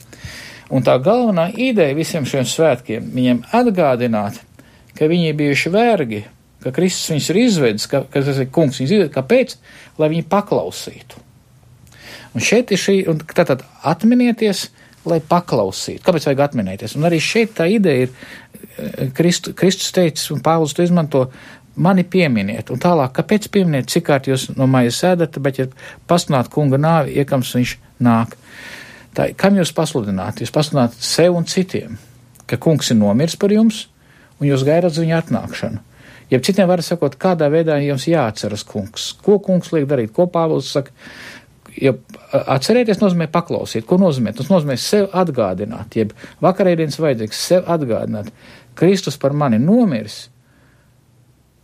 [0.72, 4.38] Un tā galvenā ideja visiem šiem svētkiem viņiem atgādināt,
[4.96, 6.22] ka viņi ir bijuši vergi,
[6.64, 9.58] ka Kristus viņus ir izvedis, ka, ka tas ir kungs viņus izvedis, kāpēc?
[10.00, 11.21] Lai viņi paklausītu.
[12.32, 14.70] Un šeit ir šī, un tātad atminieties,
[15.08, 16.02] lai paklausītu.
[16.06, 16.94] Kāpēc vajag atminēties?
[16.96, 18.12] Un arī šeit tā ideja ir,
[18.78, 21.30] eh, Kristu, Kristus teicis, un Pāvils to izmanto,
[21.76, 25.66] mani pieminiet, un tālāk, kāpēc pieminiet, cik kārt jūs no maijas sēdat, bet, ja
[26.08, 28.36] pasludināt kunga nāvi, iekams viņš nāk.
[29.16, 30.40] Tā, kam jūs pasludināt?
[30.40, 31.98] Jūs pasludināt sev un citiem,
[32.46, 33.86] ka kungs ir nomirs par jums,
[34.40, 35.80] un jūs gaidat viņa atnākšanu.
[36.32, 40.70] Ja citiem var sakot, kādā veidā jums jāatceras kungs, ko kungs liek darīt, ko Pāvils
[40.72, 40.92] saka,
[41.80, 41.94] ja
[42.32, 43.86] atcerēties nozīmē paklausīt.
[43.88, 44.34] Ko nozīmē?
[44.36, 48.32] Tas nozīmē sev atgādināt, jeb vakarēdienas vajadzīgs sev atgādināt.
[48.78, 50.26] Kristus par mani nomirs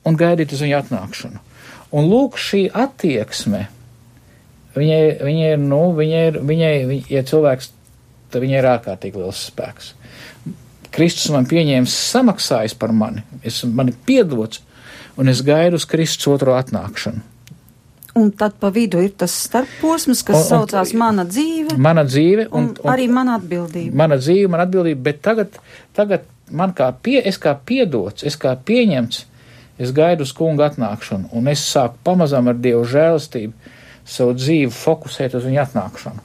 [0.08, 1.42] un gaidīt uz viņa atnākšanu.
[1.96, 3.64] Un lūk, šī attieksme,
[4.76, 6.72] viņai, viņai ir, nu, viņai ir, viņai,
[7.08, 7.70] ja cilvēks,
[8.32, 9.94] tad viņai ir ārkārtīgi liels spēks.
[10.92, 14.62] Kristus man pieņēmis, samaksājis par mani, es mani piedots,
[15.20, 17.24] un es gaidu uz Kristus otro atnākšanu.
[18.18, 21.76] Un tad pa vidu ir tas starposms, kas un, un, saucās mana dzīve.
[21.78, 23.94] Mana dzīve un, un, un arī mana atbildība.
[24.02, 25.58] Mana dzīve, mana atbildība, bet tagad,
[25.96, 29.24] tagad man kā pie, es kā piedots, es kā pieņemts,
[29.78, 33.76] es gaidu uz kunga atnākšanu, un es sāku pamazām ar Dievu žēlastību
[34.08, 36.24] savu dzīvi fokusēt uz viņa atnākšanu.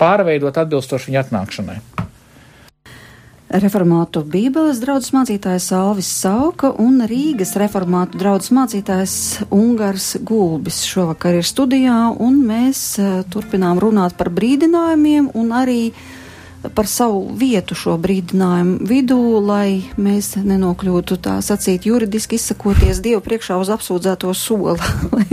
[0.00, 1.80] Pārveidot atbilstoši viņa atnākšanai.
[3.50, 9.14] Reformātu Bībeles draudzes mācītājs Alvis Sauka un Rīgas reformātu draudzes mācītājs
[9.50, 16.19] Ungars Gulbis šovakar ir studijā, un mēs uh, turpinām runāt par brīdinājumiem un arī uh,
[16.68, 23.56] par savu vietu šo brīdinājumu vidū, lai mēs nenokļūtu tā sacīt juridiski izsakoties Dievu priekšā
[23.60, 24.76] uz apsūdzēto soli.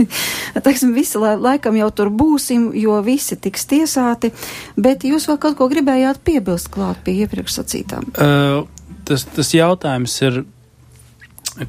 [0.64, 4.32] Teiksim, visi lai, laikam jau tur būsim, jo visi tiks tiesāti,
[4.80, 8.08] bet jūs vēl kaut ko gribējāt piebilst klāt pie iepriekš sacītām?
[8.16, 8.64] Uh,
[9.08, 10.42] tas, tas jautājums ir,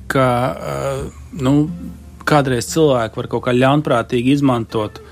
[0.08, 1.56] ka, uh, nu,
[2.24, 5.04] kādreiz cilvēki var kaut kā ļaunprātīgi izmantot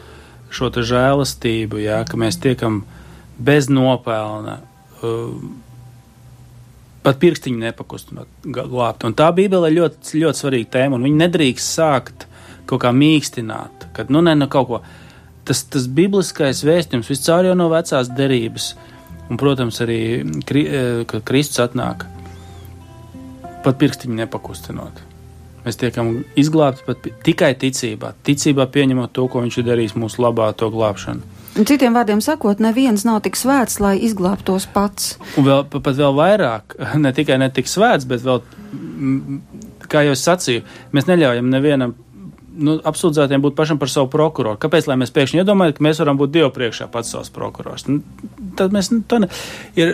[0.48, 2.97] šo te žēlastību, jā, ka mēs tiekam uh,
[3.38, 4.60] bez nopelna.
[5.02, 5.34] Uh,
[7.08, 9.06] pat pirkstiņu nepakustinot, glābt.
[9.08, 12.26] Un tā Bībele ir ļoti, ļoti svarīga tēma, un viņi nedrīkst sākt
[12.67, 14.82] kaut kā mīkstināt, kad, nu, ne, nu, kaut ko.
[15.47, 18.73] Tas, tas bibliskais vēstījums viscaur jau no vecās derības,
[19.30, 20.02] un, protams, arī,
[20.47, 22.04] kri, eh, kad Kristus atnāk,
[23.63, 25.00] pat pirkstiņu nepakustinot.
[25.63, 30.52] Mēs tiekam izglābti pat tikai ticībā, ticībā pieņemot to, ko viņš ir darījis mūsu labā,
[30.56, 31.37] to glābšanu.
[31.58, 35.15] Citiem vārdiem sakot, neviens nav tik svēts, lai izglābtos pats.
[35.39, 38.43] Un vēl, pat vēl vairāk, ne tikai ne tik svēts, bet vēl,
[39.89, 41.96] kā jau es sacīju, mēs neļaujam nevienam
[42.58, 44.58] nu, apsūdzētiem būt pašam par savu prokuroru.
[44.62, 47.86] Kāpēc mēs pēkšņi iedomājamies, ka mēs varam būt Dievu priekšā pats savs prokurors?
[47.89, 48.02] Nu,
[48.60, 49.30] tad mēs, nu, ne,
[49.78, 49.93] ir,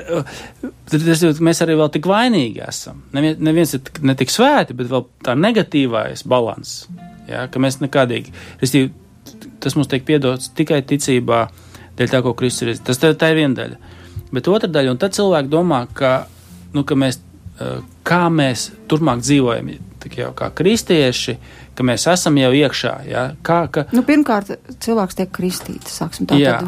[0.91, 3.03] tad mēs arī vēl tik vainīgi esam.
[3.15, 6.83] Neviens, neviens ir ne tik svēti, bet vēl tā negatīvais balans.
[7.29, 8.91] Ja, ka mēs nekādīgi, restīvi,
[9.63, 11.45] tas mums tiek piedots tikai ticībā,
[11.97, 12.81] dēļ tā, ko Kristus ir.
[12.85, 13.79] Tas tā, ir viena daļa.
[14.33, 16.13] Bet otra daļa, un tad cilvēki domā, ka,
[16.73, 17.19] nu, ka mēs,
[18.07, 19.73] kā mēs turpmāk dzīvojam,
[20.19, 21.37] jau kā kristieši,
[21.77, 22.93] ka mēs esam jau iekšā.
[23.07, 23.25] Ja?
[23.45, 23.85] Kā, ka...
[23.95, 26.01] nu, pirmkārt, cilvēks tiek kristīts,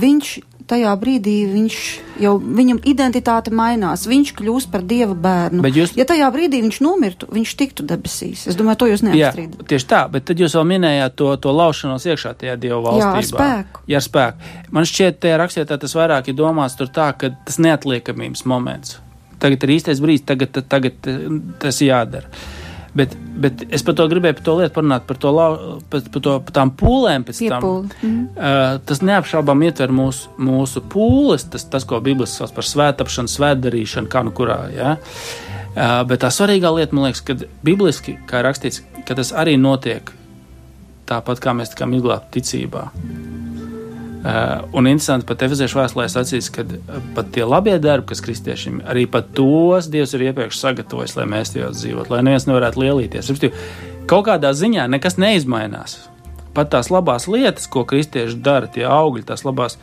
[0.02, 0.36] viņš
[0.70, 1.78] tajā brīdī viņš
[2.24, 5.64] jau, viņam identitāte mainās, viņš kļūst par dieva bērnu.
[5.76, 5.94] Jūs...
[6.00, 8.46] Ja tajā brīdī viņš nomirtu, viņš tiktu debesīs.
[8.50, 9.64] Es domāju, to jūs neapstrīdat.
[9.70, 13.06] Tieši tā, bet tad jūs vēl minējāt to, to laušanos iekšā tajā dieva valstībā.
[13.06, 13.86] Jā, ar spēku.
[13.92, 14.52] Jā, ar spēku.
[14.76, 19.00] Man šķiet, tajā rakstībā tas vairāk ir domāts tur tā, ka tas neatliekamības moments.
[19.42, 22.32] Tagad ir īstais brīdis, tagad, tagad, tagad tas jādara.
[22.96, 23.12] Bet,
[23.44, 25.32] bet es par to gribēju par to lietu parunāt, par, to,
[25.92, 27.26] par, par, to, par tām pūlēm.
[27.28, 28.22] Tam, mm.
[28.38, 34.12] uh, tas neapšaubām ietver mūsu, mūsu pūles, tas, tas, ko Bībeles sauc par svētāpšanu, svētdarīšanu,
[34.12, 34.62] kā nu kurā.
[34.72, 34.96] Ja?
[35.76, 37.36] Uh, bet tā svarīgā lieta, man liekas, ka
[37.68, 40.16] bibliski, kā rakstīts, ka tas arī notiek
[41.12, 42.88] tāpat, kā mēs tikām izglābti ticībā.
[42.96, 43.25] Uh,
[44.74, 49.06] un interesanti pat efeziešu vēstulē sacīs, ka uh, pat tie labie darbi, kas kristiešiem, arī
[49.12, 53.32] pat tos Dievs ir iepriekš sagatavojis, lai mēs tajos dzīvotu, lai neviens nevarētu lielīties.
[54.10, 55.98] Kaut kādā ziņā nekas neizmainās.
[56.58, 59.78] Pat tās labās lietas, ko kristieši dara, tie augļi, tās labās,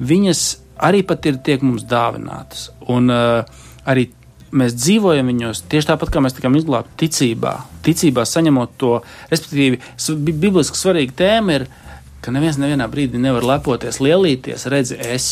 [0.00, 0.44] viņas
[0.82, 2.70] arī pat ir tiek mums dāvinātas.
[2.90, 3.42] Un uh,
[3.86, 4.08] arī
[4.56, 7.56] mēs dzīvojam viņos tieši tāpat, kā mēs tikām izglābti ticībā.
[7.86, 8.92] Ticībā saņemot to,
[9.30, 9.80] respektīvi,
[10.26, 11.66] bibliski svarīga tēma ir
[12.26, 15.28] ka neviens nevienā brīdī nevar lepoties, lielīties, redzi es.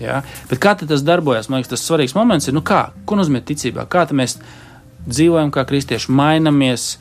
[0.00, 0.22] Ja?
[0.48, 1.50] Bet kā tas darbojas?
[1.50, 4.38] Man liekas, tas svarīgs moments ir, nu kā, ko nozīmē ticībā, kā mēs
[5.04, 6.94] dzīvojam kā kristieši, mainamies,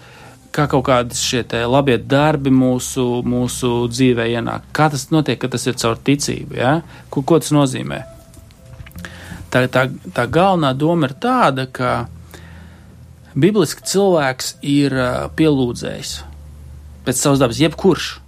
[0.53, 4.67] kā kaut kādi šie labie darbi mūsu, mūsu dzīvē ienāk.
[4.75, 6.59] Kā tas notiek, ka tas ir caur ticību?
[6.59, 6.73] Ja?
[7.09, 8.03] Ko, ko tas nozīmē?
[9.53, 12.09] Tā, tā, tā galvenā doma ir tāda, ka
[13.33, 14.97] bibliski cilvēks ir
[15.37, 16.13] pielūdzējis
[17.03, 18.22] pēc savas dabas, jebkurš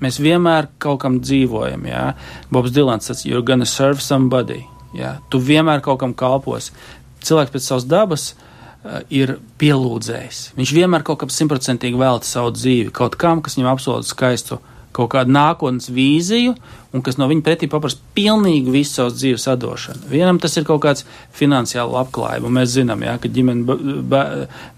[0.00, 1.84] Mēs vienmēr kaut kam dzīvojam.
[1.90, 2.04] Jā.
[2.52, 4.62] Bobs Dilans sacīja, you're gonna serve somebody.
[4.96, 5.18] Jā.
[5.30, 6.70] Tu vienmēr kaut kam kalpos.
[7.20, 8.30] Cilvēks pēc savas dabas
[9.12, 10.54] ir pielūdzējs.
[10.56, 14.60] Viņš vienmēr kaut kam simtprocentīgi velta savu dzīvi, kaut kam, kas viņam apsolda skaistu
[14.96, 16.56] kaut kādu nākotnes vīziju,
[16.90, 20.08] un kas no viņa pretī paprasa pilnīgi visu savas dzīves atdošanu.
[20.10, 21.04] Vienam tas ir kaut kāds
[21.36, 23.78] finansiāli labklājība, un mēs zinām, jā, ka ģimene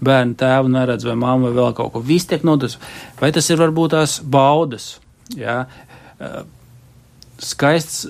[0.03, 2.03] bērnu tēvu neredz vai mammu vai vēl kaut ko.
[2.05, 2.77] Viss tiek nodots.
[3.21, 4.93] Vai tas ir varbūt tās baudas,
[5.37, 5.63] jā,
[7.43, 8.05] skaists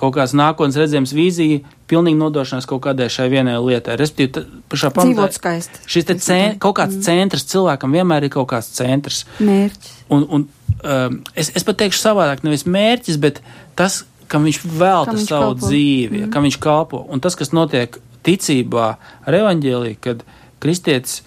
[0.00, 3.96] kaut kāds nākotnes redzējums vīzija, pilnīgi nodošanās kaut kādai šai vienai lietai.
[4.00, 5.54] Respektīvi, pašā pamatā
[5.90, 7.04] šis te cen, kaut kāds mm.
[7.06, 9.24] centrs cilvēkam vienmēr ir kaut kāds centrs.
[9.38, 9.92] Mērķis.
[10.14, 13.40] Un, un um, es, es pat teikšu savādāk, nevis mērķis, bet
[13.78, 15.68] tas, kam viņš velta kam savu kalpo.
[15.68, 16.32] dzīvi, mm.
[16.34, 17.04] kam viņš kalpo.
[17.12, 18.88] Un tas, kas notiek ticībā
[19.28, 20.24] ar evaņģēliju, kad
[20.64, 21.22] kristietis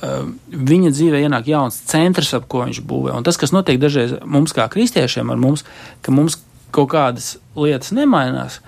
[0.00, 3.14] viņa dzīvē ienāk jauns centrs, ap ko viņš būvē.
[3.16, 5.64] Un tas, kas notiek dažreiz mums kā kristiešiem ar mums,
[6.04, 6.38] ka mums
[6.74, 8.60] kaut kādas lietas nemainās,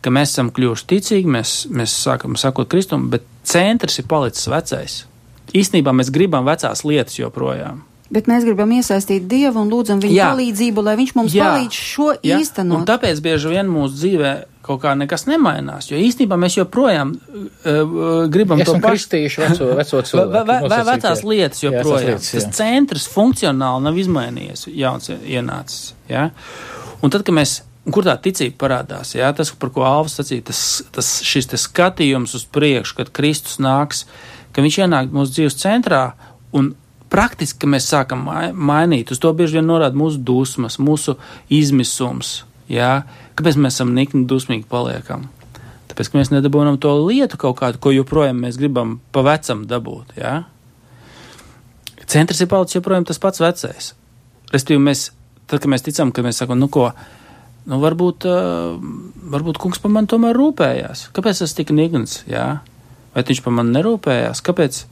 [0.00, 4.96] ka mēs esam kļuvuši ticīgi, mēs, mēs sākam sakot kristumu, bet centrs ir palicis vecais.
[5.56, 7.82] Īstenībā mēs gribam vecās lietas joprojām.
[8.10, 10.30] Bet mēs gribam iesaistīt Dievu un lūdzam viņa jā.
[10.32, 11.46] palīdzību, lai viņš mums jā.
[11.46, 12.40] palīdz šo jā.
[12.42, 12.80] īstenot.
[12.80, 14.32] Un tāpēc bieži vien mūsu dzīvē
[14.66, 20.02] kaut kā nekas nemainās, jo īstenībā mēs joprojām uh, gribam Esam to pašu veco, veco
[20.10, 20.42] cilvēku.
[20.50, 22.02] Vai, vai vecās lietas joprojām.
[22.02, 22.42] Jā, lietas, jā.
[22.42, 25.94] Tas centrs funkcionāli nav izmainījies, jauns ienācis.
[26.10, 26.28] Jā?
[27.00, 27.60] Un tad, kad mēs
[27.94, 29.14] kur tā ticība parādās.
[29.16, 30.60] Jā, tas, par ko Alvis sacīja, tas,
[30.94, 34.04] tas šis skatījums uz priekšu, kad Kristus nāks,
[34.54, 36.04] ka viņš ienāk mūsu dzīves centrā
[36.56, 36.74] un
[37.10, 39.10] praktiski mēs sākam mainīt.
[39.12, 41.16] Uz to bieži vien norāda mūsu dusmas, mūsu
[41.52, 42.40] izmisums.
[42.70, 43.02] Jā?
[43.38, 45.28] Kāpēc mēs esam nikni dusmīgi paliekam?
[45.90, 50.14] Tāpēc, ka mēs nedabūjam to lietu kaut kādu, ko joprojām mēs gribam pa vecam dabūt.
[50.20, 50.34] Jā?
[52.10, 53.92] Centrs ir palicis joprojām tas pats vecais.
[54.50, 55.08] Respektīvi, mēs,
[55.46, 56.88] tad, kad mēs ticam, ka mēs sakam, nu ko,
[57.70, 58.26] nu varbūt,
[59.34, 61.08] varbūt kungs par mani tomēr rūpējās.
[61.14, 62.20] Kāpēc es tik nigns?
[62.30, 62.62] Jā?
[63.14, 64.42] Vai viņš par mani nerūpējās?
[64.46, 64.84] Kāpēc?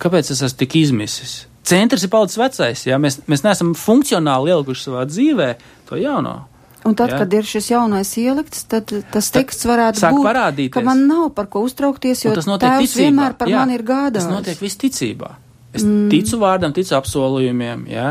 [0.00, 1.44] Kāpēc es esmu tik izmisis?
[1.64, 5.54] Centrs ir palicis vecais, ja mēs, mēs neesam funkcionāli ielikuši savā dzīvē
[5.88, 6.42] to jauno.
[6.84, 7.22] Un tad, jā.
[7.22, 10.74] kad ir šis jaunais ielikts, tad tas teksts varētu Sāk būt, parādīties.
[10.74, 13.06] ka man nav par ko uztraukties, jo tas tēvs ticībā.
[13.06, 14.26] vienmēr par jā, mani ir gādājis.
[14.28, 15.30] Tas notiek viss ticībā.
[15.72, 16.10] Es mm.
[16.12, 18.10] ticu vārdam, ticu apsolījumiem, jā.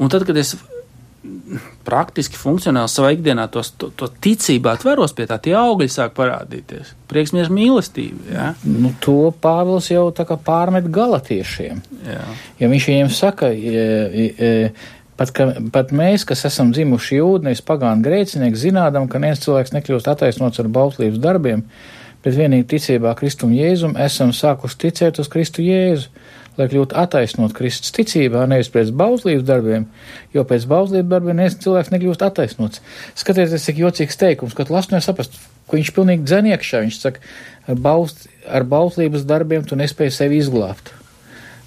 [0.00, 0.54] Un tad, kad es
[1.84, 6.94] praktiski funkcionāli savā ikdienā tos, to, to ticībā atveros pie tā, tie augļi sāk parādīties.
[7.10, 8.24] Prieks, mieres, mīlestība.
[8.32, 8.46] Ja?
[8.64, 11.82] Nu, to Pāvils jau tā kā pārmet galatiešiem.
[12.06, 12.24] Jā.
[12.62, 13.84] Ja viņš viņiem saka, e,
[14.32, 14.50] e,
[15.20, 19.76] pat, ka, pat mēs, kas esam dzimuši jūdi, nevis pagānu grēcinieki, zinādam, ka neviens cilvēks
[19.76, 21.66] nekļūst attaisnots ar bauslības darbiem,
[22.24, 26.08] bet vienīgi ticībā Kristum Jēzum esam sākuši ticēt uz Kristu Jēzu
[26.58, 29.86] lai kļūtu attaisnot Kristus ticībā, nevis pēc bauslības darbiem,
[30.34, 32.82] jo pēc bauslības darbiem neviens cilvēks nekļūst attaisnots.
[33.18, 35.36] Skatieties, cik jocīgs teikums, kad lasu nesaprast,
[35.70, 37.22] ko viņš pilnīgi dzeniekšā, viņš saka,
[37.66, 40.94] ar, baust, ar bauslības darbiem tu nespēji sevi izglābt.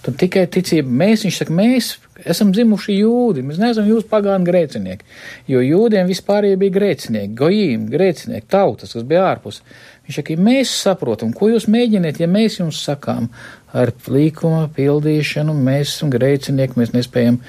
[0.03, 1.93] Tad tikai ticība, mēs, viņš saka, mēs
[2.27, 5.07] esam dzimuši jūdi, mēs neesam jūs pagānu grēcinieki,
[5.47, 9.61] jo jūdiem vispārējie bija grēcinieki, gojīm, grēcinieki, tautas, kas bija ārpus.
[10.03, 13.29] Viņš saka, ja mēs saprotam, ko jūs mēģiniet, ja mēs jums sakām,
[13.71, 17.39] ar līkuma pildīšanu mēs esam grēcinieki, mēs nespējam,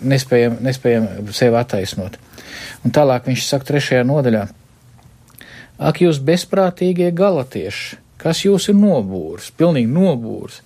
[0.00, 2.16] nespējam, nespējam sevi attaisnot.
[2.84, 4.46] Un tālāk viņš saka trešajā nodaļā.
[5.76, 10.62] Ak, jūs bezprātīgie galatieši, kas jūs ir nobūrs, pilnīgi nobūrs,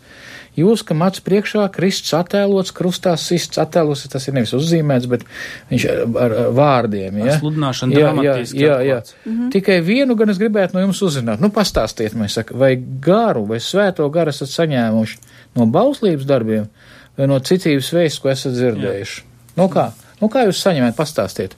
[0.61, 5.25] Jūs, kam acu priekšā Kristus attēlots, krustā sists attēlots, tas ir nevis uzzīmēts, bet
[5.71, 7.21] viņš ar, ar, ar vārdiem.
[7.23, 7.37] Ja?
[7.41, 9.01] Sludināšana jā, jā, jā, jā.
[9.25, 9.51] Mhm.
[9.55, 11.43] Tikai vienu gan es gribētu no jums uzzināt.
[11.43, 15.21] Nu, pastāstiet, mēs saka, vai garu vai svēto garu esat saņēmuši
[15.59, 16.71] no bauslības darbiem
[17.19, 19.21] vai no citības vēsts, ko esat dzirdējuši.
[19.23, 19.55] Jā.
[19.61, 19.91] Nu kā?
[20.21, 21.57] Nu kā jūs saņemat, pastāstiet.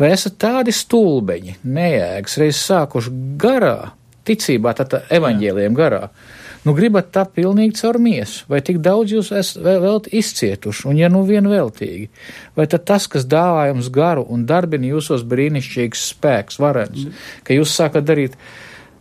[0.00, 3.90] Vai esat tādi stulbeņi, nejēgas, reiz sākuši garā,
[4.26, 6.04] ticībā, tātad evaņģēliem garā?
[6.08, 10.86] Jā Nu, gribat tapt pilnīgi caur miesu, vai tik daudz jūs esat vēl, vēl izcietuši,
[10.90, 12.10] un ja nu vien veltīgi,
[12.58, 17.22] vai tad tas, kas dāvā jums garu un darbina jūsos brīnišķīgs spēks, varens, mm.
[17.46, 18.36] ka jūs sākat darīt,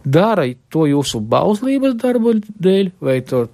[0.07, 3.49] dara to jūsu bauslības darbu dēļ, vai to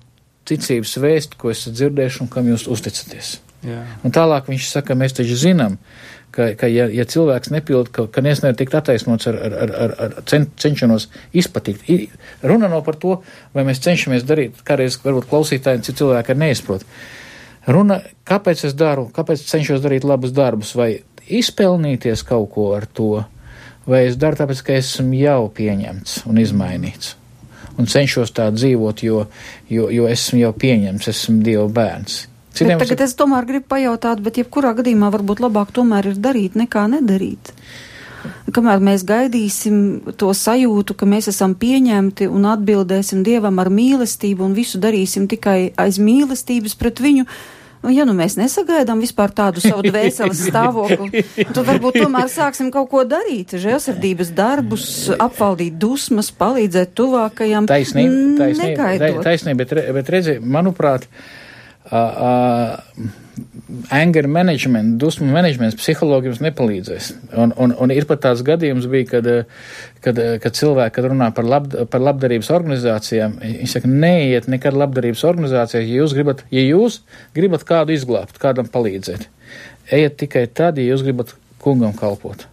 [0.45, 3.39] ticības vēstu, ko esat dzirdējuši un kam jūs uzticaties.
[3.65, 3.81] Jā.
[4.05, 6.05] Un tālāk viņš saka, mēs taču zinām, ka,
[6.35, 10.49] ka ja, ja cilvēks nepild, ka, ka nevar tikt attaisnots ar, ar, ar, ar cen,
[10.59, 11.87] cenšanos izpatikt.
[12.43, 13.19] Runa nav par to,
[13.55, 16.83] vai mēs cenšamies darīt, kādreiz varbūt klausītāji, citi cilvēki neizprot.
[17.71, 20.91] Runa, kāpēc es daru, kāpēc cenšos darīt labus darbus, vai
[21.25, 23.23] izpelnīties kaut ko ar to,
[23.89, 27.15] vai es daru tāpēc, ka esmu jau pieņemts un izmainīts.
[27.75, 29.25] Un cenšos tā dzīvot, jo,
[29.71, 32.21] jo, jo esmu jau pieņemts, esmu Dieva bērns.
[32.55, 36.87] Citiem tagad es tomēr gribu pajautāt, bet jebkurā gadījumā varbūt labāk tomēr ir darīt nekā
[36.93, 37.51] nedarīt.
[38.55, 44.55] kamēr mēs gaidīsim to sajūtu, ka mēs esam pieņemti un atbildēsim Dievam ar mīlestību un
[44.55, 47.27] visu darīsim tikai aiz mīlestības pret viņu,
[47.91, 53.03] ja nu mēs nesagaidām vispār tādu savu dvēseles stāvokli, tad varbūt tomēr sāksim kaut ko
[53.03, 54.89] darīt, žēlsirdības darbus,
[55.19, 57.67] apvaldīt dusmas, palīdzēt tuvākajam.
[57.69, 61.33] Taisnība, taisnība, taisnība bet, bet redzi, manuprāt, uh,
[61.91, 62.77] uh,
[63.91, 67.09] anger management, dusmu menedžments psihologi jums nepalīdzēs.
[67.41, 69.29] Un, un, un ir pat tāds gadījums bija, kad,
[70.05, 75.25] kad, kad cilvēki, kad runā par, lab, par labdarības organizācijām, viņi saka, neiet nekad labdarības
[75.27, 77.01] organizācijā, ja jūs gribat, ja jūs
[77.35, 79.27] gribat kādu izglābt, kādam palīdzēt.
[79.93, 82.47] Ejiet tikai tad, ja jūs gribat kungam kalpot.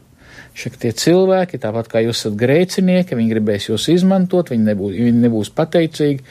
[0.53, 5.23] Šie tie cilvēki, tāpat kā jūs esat grēcinieki, viņi gribēs jūs izmantot, viņi nebūs, viņi
[5.23, 6.25] nebūs pateicīgi.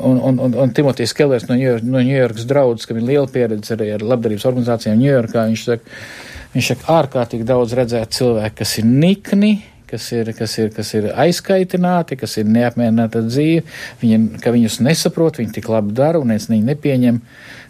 [0.00, 4.04] Un, un, un, un Timotejs Kellers no Ņujorkas draudzes, kam ir liela pieredze arī ar
[4.04, 5.98] labdarības organizācijām Ņujorkā, viņš saka,
[6.54, 9.50] viņš saka, ārkārtīgi daudz redzēt cilvēku, kas ir nikni,
[9.90, 13.66] kas ir, kas ir, kas ir aizkaitināti, kas ir neapmierināti ar dzīvi,
[14.00, 17.20] viņi, ka viņus nesaprot, viņi tik labi dara un es viņu nepieņem.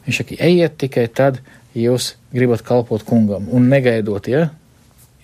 [0.07, 1.43] Viņš saka, ejiet tikai tad,
[1.75, 4.47] ja jūs gribat kalpot kungam un negaidot, ja,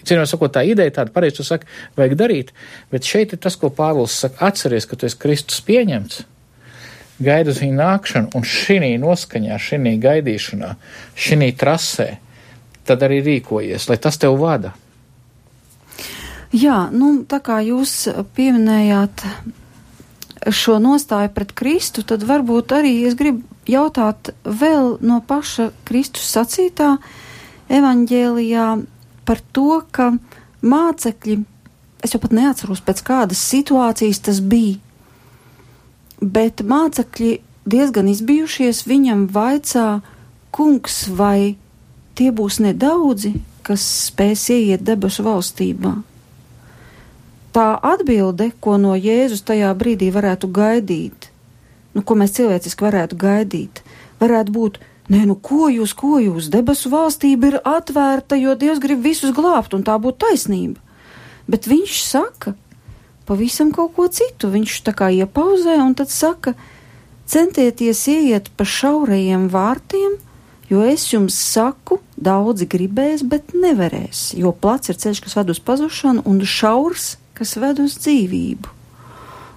[0.03, 2.53] Cienījumā sakot, tā ideja tāda pareizi, tu saki, vajag darīt,
[2.93, 6.25] bet šeit ir tas, ko Pāvils saka, atceries, ka tu esi Kristus pieņemts,
[7.23, 10.75] gaida uz viņu nākšanu, un šī noskaņā, šī gaidīšanā,
[11.15, 12.09] šī trasē,
[12.89, 14.75] tad arī rīkojies, lai tas tev vada.
[16.53, 19.25] Jā, nu, tā kā jūs pieminējāt
[20.53, 26.97] šo nostāju pret Kristu, tad varbūt arī es gribu jautāt vēl no paša Kristus sacītā
[27.73, 28.67] evaņģēlijā,
[29.29, 30.13] par to, ka
[30.63, 31.39] mācekļi,
[32.03, 34.79] es jau pat neatceros, pēc kādas situācijas tas bija,
[36.23, 37.33] bet mācekļi
[37.67, 40.03] diezgan izbijušies, viņam vaicā,
[40.55, 41.57] kungs, vai
[42.19, 45.95] tie būs nedaudzi, kas spēs ieiet debesu valstībā.
[47.53, 51.29] Tā atbilde, ko no Jēzus tajā brīdī varētu gaidīt,
[51.93, 53.83] nu, ko mēs cilvēciski varētu gaidīt,
[54.23, 54.79] varētu būt
[55.11, 59.75] Nē, nu ko jūs, ko jūs, debesu valstība ir atvērta, jo Dievs grib visus glābt,
[59.75, 60.79] un tā būtu taisnība.
[61.51, 62.55] Bet viņš saka
[63.27, 64.51] pavisam kaut ko citu.
[64.53, 66.55] Viņš tā kā iepauzē un tad saka,
[67.27, 70.19] centieties ieiet pa šaurajiem vārtiem,
[70.71, 75.61] jo es jums saku, daudzi gribēs, bet nevarēs, jo plats ir ceļš, kas ved uz
[75.65, 78.79] pazušanu, un šaurs, kas ved uz dzīvību.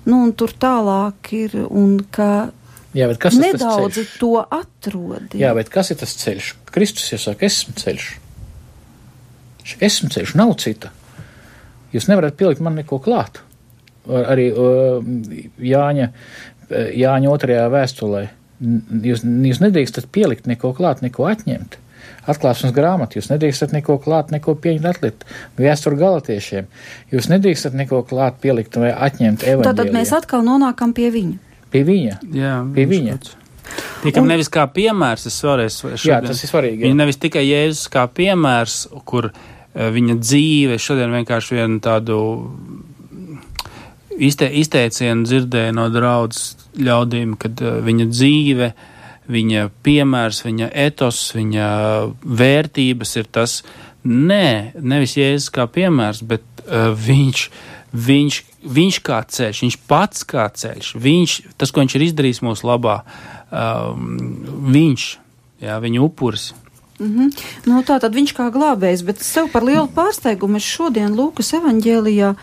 [0.06, 2.52] Nu, un tur tālāk ir, un ka
[2.96, 4.12] Jā, bet kas ir tas ceļš?
[4.22, 5.34] to atrod.
[5.36, 6.54] Jā, bet kas ir tas ceļš?
[6.72, 8.06] Kristus jau saka, esmu ceļš.
[9.84, 10.94] Esmu ceļš, nav cita.
[11.96, 13.42] Jūs nevarat pielikt man neko klāt.
[14.06, 15.00] Arī uh,
[15.60, 16.10] Jāņa,
[16.72, 18.28] Jāņa otrajā vēstulē.
[19.10, 21.80] Jūs, jūs nedrīkstat pielikt neko klāt, neko atņemt.
[22.30, 25.26] Atklāsmes grāmatu, jūs nedrīkstat neko klāt, neko pieņemt, atlikt.
[25.60, 26.70] Vēstur galotiešiem,
[27.14, 29.68] jūs nedrīkstat neko klāt, pielikt vai atņemt evaņģēlijā.
[29.68, 31.45] Tātad mēs atkal nonākam pie viņa.
[31.76, 32.20] Pie viņa.
[32.32, 33.18] Jā, pie viņa.
[34.06, 36.80] Tikai un, nevis kā piemērs, es vēlreiz šodien, jā, tas ir svarīgi.
[36.80, 36.88] Jā.
[36.88, 38.78] Viņa nevis tikai Jēzus kā piemērs,
[39.10, 42.20] kur uh, viņa dzīve šodien vienkārši vienu tādu
[44.16, 48.72] izte, izteicienu dzirdēju no draudzes ļaudīm, kad uh, viņa dzīve,
[49.36, 51.70] viņa piemērs, viņa etos, viņa
[52.24, 53.60] vērtības ir tas,
[54.06, 57.48] nē, nevis Jēzus kā piemērs, bet uh, viņš,
[58.08, 62.68] viņš viņš kā ceļš, viņš pats kā ceļš, viņš, tas, ko viņš ir izdarījis mūsu
[62.68, 63.00] labā,
[63.50, 64.20] um,
[64.74, 65.08] viņš,
[65.64, 66.52] jā, viņa upuris.
[67.00, 67.32] Mm -hmm.
[67.68, 72.36] nu, tā tad viņš kā glābējs, bet sev par lielu pārsteigumu es šodien Lūkas evaņģēlijā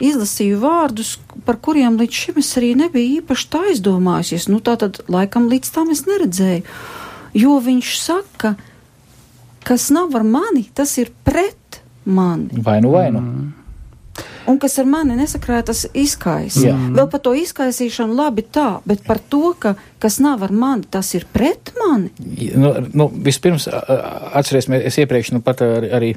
[0.00, 4.48] izlasīju vārdus, par kuriem līdz šim es arī nebiju īpaši tā aizdomājusies.
[4.48, 6.62] Nu, tā tad laikam līdz tam es neredzēju,
[7.34, 8.54] jo viņš saka,
[9.64, 12.50] kas nav ar mani, tas ir pret mani.
[12.52, 13.20] Vai nu vai nu?
[13.20, 13.63] Mm
[14.50, 16.66] un kas ar mani nesakrāja, tas izkaisa.
[16.68, 16.76] Jā.
[16.98, 19.74] Vēl par to izkaisīšanu labi tā, bet par to, ka
[20.04, 22.10] kas nav ar mani, tas ir pret mani.
[22.60, 26.10] Nu, nu, vispirms atcerēsimies, es iepriekš nu pat arī, arī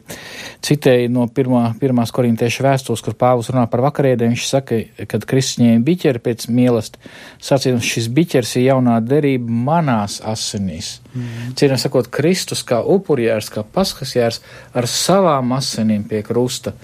[0.67, 5.61] citēju no pirmā, pirmās korintiešu vēstules, kur Pāvils runā par vakarēdē, viņš saka, kad Kristus
[5.63, 6.99] ņēma biķeri pēc mīlest,
[7.47, 10.97] sacījums, šis biķers ir jaunā derība manās asinīs.
[11.13, 11.53] Mm.
[11.57, 14.43] Cienām sakot, Kristus kā upurjērs, kā paskasjērs
[14.75, 16.75] ar savām asinīm pie krusta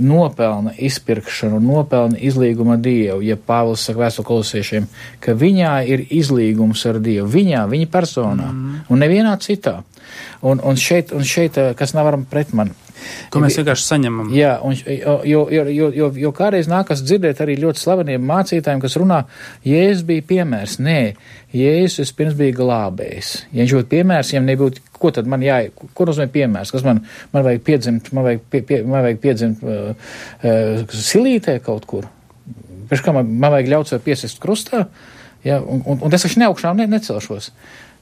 [0.00, 3.20] nopelna izpirkšanu, nopelna izlīgumu ar Dievu.
[3.26, 4.88] Ja Pāvils saka vēstu kolosiešiem,
[5.20, 8.84] ka viņā ir izlīgums ar Dievu, viņā, viņa personā mm.
[8.88, 9.80] un nevienā citā.
[10.42, 12.74] Un, un, šeit, un šeit, kas nav varam pret mani.
[13.32, 14.30] Ko mēs vienkārši saņemam.
[14.36, 18.96] Jā, un, jo, jo, jo, jo, jo kādreiz nākas dzirdēt arī ļoti slaveniem mācītājiem, kas
[19.00, 19.22] runā,
[19.66, 20.78] Jēzus bija piemērs.
[20.82, 20.98] Nē,
[21.56, 23.32] Jēzus pirms bija glābējs.
[23.50, 27.02] Ja viņš būtu piemērs, ja nebūtu, ko tad man jāi, ko nozīmē piemērs, kas man,
[27.34, 30.10] man vajag piedzimt, man vajag, pie, pie, man vajag piedzimt uh,
[30.42, 32.08] uh, silītē kaut kur.
[32.90, 34.86] Pēc kā man, man vajag ļaut sev piesist krustā,
[35.46, 37.50] ja, un, un, un es taču neaugšām ne, necelšos.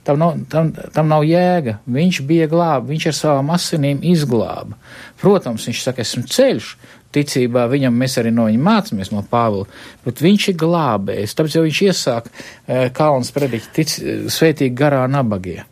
[0.05, 1.76] Tam nav, tam, tam nav jēga.
[1.90, 4.78] Viņš bija glābs, viņš ar savām asinīm izglāba.
[5.20, 6.70] Protams, viņš saka, esmu ceļš,
[7.14, 9.66] ticībā viņam mēs arī no viņa mācāmies, no Pāvila,
[10.07, 11.34] bet viņš ir glābējs.
[11.36, 13.94] Tāpēc jau viņš iesāk e, Kalns prediķi tic,
[14.32, 15.64] svētīgi garā nabagie.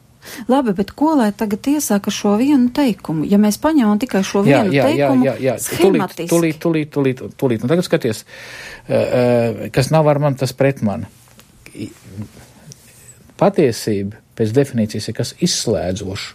[0.45, 3.24] Labi, bet ko lai tagad iesaka šo vienu teikumu?
[3.24, 5.79] Ja mēs paņemam tikai šo jā, vienu jā, teikumu, jā, jā, jā.
[5.79, 7.64] Tūlīt, tūlīt, tūlīt, tūlīt, tūlīt.
[7.64, 11.09] Un tagad skaties, uh, uh, kas nav ar mani, tas pret mani
[13.39, 16.34] patiesība pēc definīcijas ir kas izslēdzošs.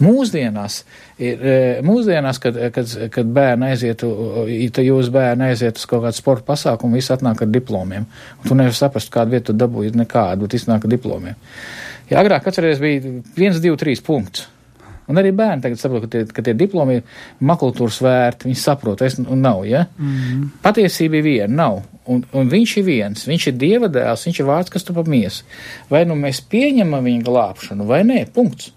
[0.00, 0.80] Mūsdienās,
[1.20, 4.10] ir, e, mūsdienās kad, kad, kad bērni aizietu,
[4.48, 8.06] ja jūs bērni aiziet uz kaut kādu sporta pasākumu, visi atnāk ar diplomiem.
[8.40, 11.36] Un tu nevari saprast, kādu vietu dabūji, nekādu, bet iznāk ar diplomiem.
[12.10, 14.48] Ja agrāk atceries bija 1, 2, 3 punkts.
[15.10, 19.02] Un arī bērni tagad saprot, ka tie, ka tie diplomi ir makultūras vērti, viņi saprot,
[19.02, 19.86] es un nav, ja?
[19.98, 20.48] Mm -hmm.
[20.62, 21.82] Patiesība ir viena, nav.
[22.06, 25.42] Un, un viņš ir viens, viņš ir dieva dēls, viņš ir vārds, kas tu pamies.
[25.90, 28.72] Vai nu mēs pieņemam viņa glābšanu, vai nē, punkts.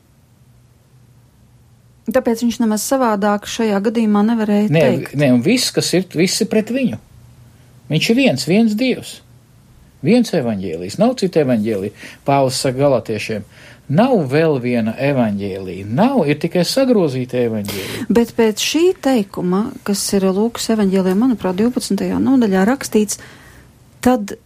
[2.03, 5.13] Tāpēc viņš nemaz savādāk šajā gadījumā nevarēja nē, teikt.
[5.15, 6.97] Nē, un viss, kas ir, viss ir pret viņu.
[7.89, 9.21] Viņš ir viens, viens dievs.
[10.03, 11.93] Viens evaņģēlijs, nav citu evaņģēliju.
[12.27, 13.45] Pāvils saka galatiešiem,
[13.91, 18.05] Nav vēl viena evaņģēlīja, nav, ir tikai sagrozīta evaņģēlīja.
[18.15, 22.07] Bet pēc šī teikuma, kas ir Lūkas evaņģēlijā, manuprāt, 12.
[22.23, 23.19] nodaļā rakstīts,
[24.03, 24.37] tad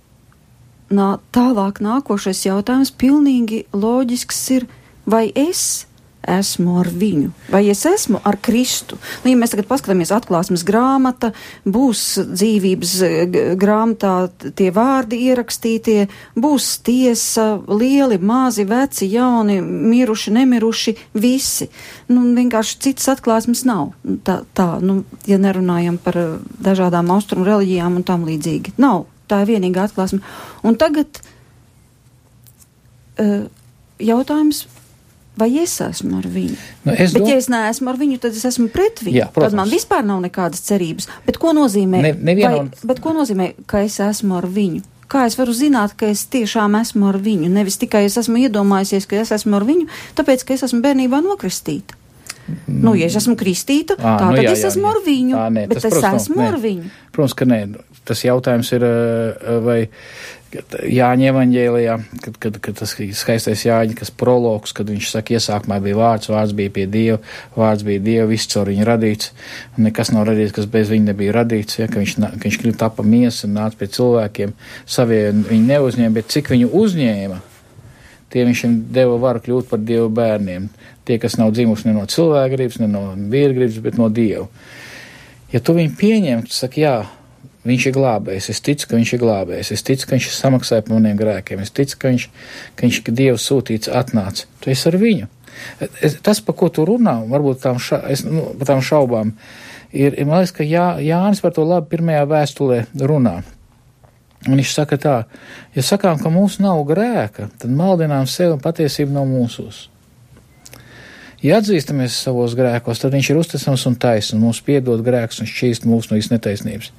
[0.89, 4.67] nā, tālāk nākošais jautājums pilnīgi loģisks ir,
[5.05, 5.86] vai es
[6.27, 8.99] esmu ar viņu, vai es esmu ar Kristu.
[9.23, 11.31] Nu, ja mēs tagad paskatāmies atklāsmes grāmata,
[11.65, 12.93] būs dzīvības
[13.59, 14.13] grāmatā
[14.57, 21.69] tie vārdi ierakstītie, būs tiesa, lieli, mazi, veci, jauni, miruši, nemiruši, visi.
[22.11, 23.93] Nu, vienkārši citas atklāsmes nav.
[24.27, 26.19] Tā, tā nu, ja nerunājam par
[26.63, 28.77] dažādām austrumu reliģijām un tam līdzīgi.
[28.81, 29.07] Nav.
[29.27, 30.21] Tā ir vienīgā atklāsme.
[30.63, 31.19] Un tagad
[33.19, 33.43] uh,
[33.99, 34.63] jautājums
[35.37, 36.57] vai es esmu ar viņu.
[36.83, 37.29] Nu, es bet, dom...
[37.31, 39.15] ja es neesmu ar viņu, tad es esmu pret viņu.
[39.19, 39.53] Jā, protams.
[39.53, 41.09] tad man vispār nav nekādas cerības.
[41.27, 42.71] Bet ko nozīmē, ne, nevienam...
[42.71, 44.83] vai, bet ko nozīmē, ka es esmu ar viņu?
[45.07, 47.47] Kā es varu zināt, ka es tiešām esmu ar viņu?
[47.53, 51.21] Nevis tikai es esmu iedomājusies, ka es esmu ar viņu, tāpēc, ka es esmu bērnībā
[51.23, 51.95] nokristīta.
[52.47, 52.79] Mm.
[52.83, 55.35] Nu, ja es esmu kristīta, à, tā nu, tad jā, es esmu jā, ar viņu,
[55.35, 56.47] à, nē, bet tas, es protams, esmu nē.
[56.47, 56.91] ar viņu.
[57.15, 57.59] Protams, ka nē.
[58.07, 58.83] Tas jautājums ir,
[59.65, 59.79] vai
[60.47, 65.97] Jāņa evaņģēlijā, kad, kad, kad tas skaistais Jāņa, kas prologs, kad viņš saka, iesākumā bija
[65.99, 67.17] vārds, vārds bija pie Dieva,
[67.57, 69.33] vārds bija Dieva, viss caur viņu radīts,
[69.75, 72.79] un nekas nav radīts, kas bez viņa nebija radīts, ja, ka viņš, ka viņš kļuva
[72.79, 74.55] tapa miesa un nāca pie cilvēkiem,
[74.87, 77.41] savie viņi neuzņēma, bet cik viņu uzņēma,
[78.31, 80.71] tie viņš viņam deva varu kļūt par Dievu bērniem,
[81.03, 84.47] tie, kas nav dzimuši ne no cilvēka gribas, ne no vīra gribas, bet no Dieva.
[85.51, 86.97] Ja tu viņu pieņem, tu saki, jā,
[87.67, 88.49] Viņš ir glābējs.
[88.53, 89.71] Es ticu, ka viņš ir glābējs.
[89.75, 91.63] Es ticu, ka viņš ir samaksājis par maniem grēkiem.
[91.63, 92.27] Es ticu, ka viņš,
[92.77, 94.47] ka viņš ka Dievs sūtīts atnāca.
[94.63, 95.27] Tu esi ar viņu.
[96.01, 99.33] Es, tas, pa ko tu runā, varbūt tām, ša, es, nu, tām šaubām,
[99.89, 103.39] ir, man liekas, ka Jā, Jānis par to labi pirmajā vēstulē runā.
[104.45, 105.15] Un viņš saka tā,
[105.75, 109.87] ja sakām, ka mums nav grēka, tad maldinām sevi un patiesība nav mūsos.
[111.47, 115.85] Ja atzīstamies savos grēkos, tad viņš ir uzticams un taisns, mums piedod grēkus un šķīst
[115.87, 116.89] mūsu no visnetaisnības.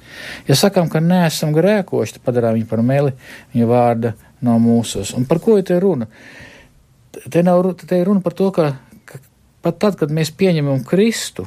[0.47, 3.13] Ja sakām, ka neesam grēkoši, tad padarām viņu par meli,
[3.53, 4.13] viņa vārda
[4.45, 5.11] nav mūsos.
[5.17, 6.07] Un par ko ir te runa?
[7.19, 8.71] Te, nav, te ir runa par to, ka,
[9.05, 9.21] ka
[9.65, 11.45] pat tad, kad mēs pieņemam Kristu,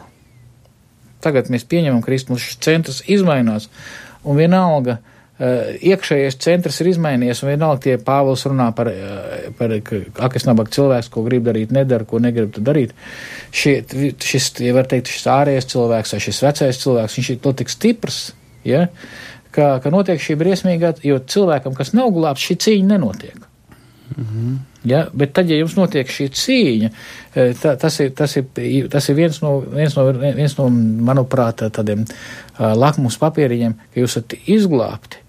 [1.25, 3.67] tagad mēs pieņemam Kristu, šis centrs izmainās,
[4.23, 5.01] un vienalga,
[5.43, 10.71] iekšējais centrs ir izmainījies, un vienalga tie Pāvils runā par, eh, par ak, es nabaga
[10.71, 12.93] cilvēks, ko grib darīt, nedara, ko negrib darīt.
[13.51, 13.83] Šie,
[14.23, 17.69] šis, ja var teikt, šis ārējais cilvēks vai šis vecais cilvēks, viņš ir to tik
[17.69, 18.33] stiprs,
[18.65, 18.89] ja,
[19.51, 23.49] ka, ka notiek šī briesmīgā, jo cilvēkam, kas nav glābts, šī cīņa nenotiek.
[24.17, 24.59] -hmm.
[24.85, 26.91] Ja, bet tad, ja jums notiek šī cīņa,
[27.35, 31.63] eh, tā, tas, ir, tas, ir, tas ir viens no, viens no, viens no manuprāt,
[31.71, 35.22] tādiem uh, lakmus papīriņiem, ka jūs esat izglābti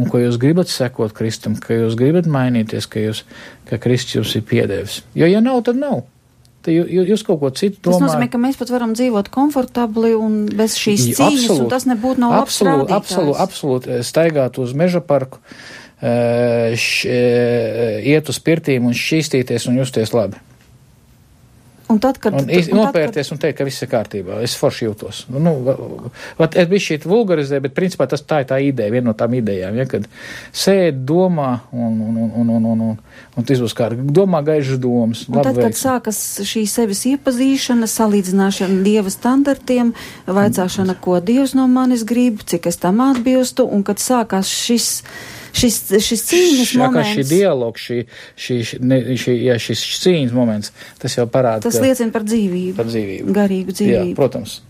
[0.00, 3.24] un ko jūs gribat sekot Kristum, ka jūs gribat mainīties, ka, jūs,
[3.68, 5.02] ka Kristus jums ir piedevis.
[5.18, 6.02] Jo, ja nav, tad nav.
[6.60, 7.88] Tad jūs kaut ko citu domājat.
[7.88, 11.86] Tas nozīmē, ka mēs pat varam dzīvot komfortabli un bez šīs cīņas, absolūt, un tas
[11.88, 15.40] nebūtu nav absolūti, absolūti, absolūti staigāt uz meža parku,
[16.02, 20.40] eh, š, eh, iet uz pirtīm un šķīstīties un justies labi.
[21.90, 23.34] Un tad, kad un, un nopērties kad...
[23.34, 25.24] un teikt, ka viss ir kārtībā, es forši jūtos.
[25.32, 25.54] Nu, nu,
[26.38, 29.34] vat, es biju šī vulgarizē, bet principā tas tā ir tā ideja, viena no tām
[29.34, 30.06] idejām, ja, kad
[30.54, 33.00] sēd domā un, un, un, un, un, un, un,
[33.34, 35.24] un tas būs kā domā gaišas domas.
[35.30, 39.92] Un tad, kad sākas šī sevis iepazīšana, salīdzināšana dieva standartiem,
[40.30, 44.90] vaicāšana, ko dievs no manis grib, cik es tam atbilstu, un kad sākās šis
[45.56, 47.12] šis, šis cīņas Šā, moments.
[47.16, 48.00] Šī dialogs, šī,
[48.46, 51.64] šī, ne, šī, jā, šis cīņas moments, tas jau parāda.
[51.66, 52.74] Tas liecina par dzīvību.
[52.78, 53.36] Par dzīvību.
[53.36, 54.12] Garīgu dzīvību.
[54.12, 54.60] Jā, protams.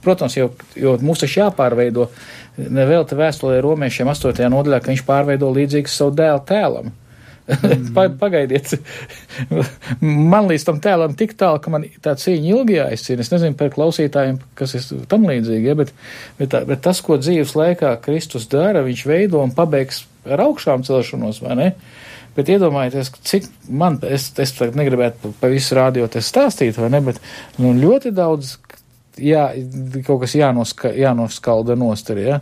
[0.00, 0.48] Protams, jo,
[0.80, 2.08] jo mums taču jāpārveido,
[2.56, 4.46] nevēl te vēstulē romiešiem 8.
[4.52, 6.90] nodaļā, ka viņš pārveido līdzīgs savu dēlu tēlam.
[7.50, 7.94] Mm.
[8.22, 8.74] Pagaidiet,
[10.00, 13.24] man līdz tam tēlam tik tālu, ka man tā cīņa ilgi jāizcīna.
[13.24, 15.92] Es nezinu par klausītājiem, kas ir tam līdzīgi, ja, bet,
[16.38, 20.84] bet, tā, bet tas, ko dzīves laikā Kristus dara, viņš veido un pabeigs ar augšām
[20.86, 21.68] celšanos, vai ne?
[22.36, 27.00] Bet iedomājieties, cik man, es, es tagad negribētu pa visu rādio te stāstīt, vai ne,
[27.04, 27.18] bet
[27.58, 28.54] nu, ļoti daudz,
[29.18, 29.48] jā,
[30.06, 32.40] kaut kas jānoska, jānoskalda nostari, ja?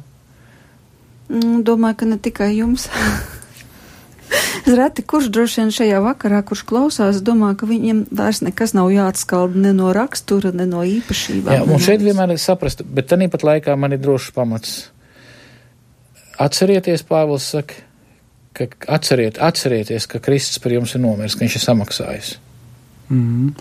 [1.28, 2.88] Mm, domāju, ka ne tikai jums.
[4.68, 9.62] Reti, kurš droši vien šajā vakarā, kurš klausās, domā, ka viņiem vairs nekas nav jāatskalda
[9.64, 11.54] ne no rakstura, ne no īpašībām.
[11.54, 14.78] Jā, un šeit vienmēr ir saprast, bet tanīpat laikā man ir drošs pamats.
[16.39, 17.80] Atcerieties, Pāvils saka,
[18.55, 22.30] ka atceriet, atcerieties, ka Kristus par jums ir nomiris, ka viņš ir samaksājis.
[23.11, 23.53] Mm.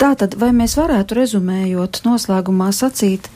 [0.00, 3.28] Tātad, vai mēs varētu rezumējot noslēgumā sacīt,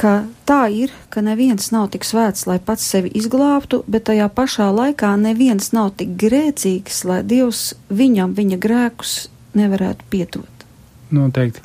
[0.00, 4.68] ka tā ir, ka neviens nav tik svēts, lai pats sevi izglābtu, bet tajā pašā
[4.72, 9.14] laikā neviens nav tik grēcīgs, lai Dievs viņam viņa grēkus
[9.56, 10.66] nevarētu piedot.
[11.10, 11.64] Noteikti.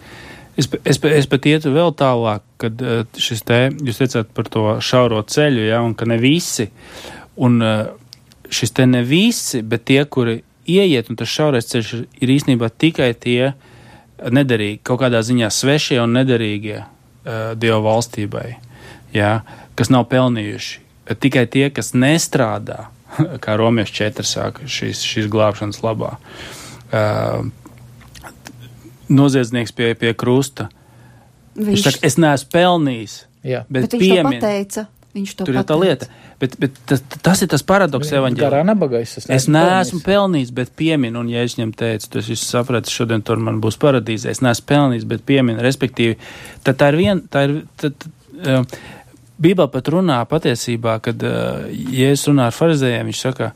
[0.55, 4.77] Es, es, es pat ietu vēl tālāk, kad eh, šis te, jūs teicāt par to
[4.79, 6.69] šauro ceļu, ja, un ka ne visi,
[7.35, 7.87] un eh,
[8.47, 11.91] šis te ne visi, bet tie, kuri ieiet, un tas šaurais ceļš
[12.23, 13.53] ir īstenībā tikai tie
[14.31, 18.47] nederīgi, kaut kādā ziņā svešie un nederīgie uh, Dieva valstībai,
[19.13, 19.41] ja,
[19.77, 20.81] kas nav pelnījuši.
[21.21, 22.87] Tikai tie, kas nestrādā,
[23.43, 26.15] kā Romiešu 4 saka, šīs, šīs glābšanas labā.
[26.89, 27.51] Uh,
[29.09, 30.69] noziedznieks pie, pie krusta.
[31.55, 33.15] Viņš, viņš saka, es neesmu pelnījis.
[33.45, 33.63] Jā.
[33.69, 34.87] Bet, bet viņš piemin, to pateica.
[35.15, 36.07] Viņš to Tur ir tā lieta.
[36.41, 38.97] Bet, bet tas, tas ir tas paradoks evaņģēlijā.
[38.99, 43.23] Es, es neesmu pelnījis, bet pieminu, un ja es viņam teicu, tas viss sapratu, šodien
[43.23, 44.27] tur man būs paradīze.
[44.33, 46.17] Es neesmu pelnījis, bet pieminu, respektīvi,
[46.67, 48.09] tad tā ir viena, tā ir, tad,
[48.41, 48.67] uh,
[49.39, 53.53] Bībelē pat runā patiesībā, kad uh, Jēzus runā ar farizējiem, viņš saka,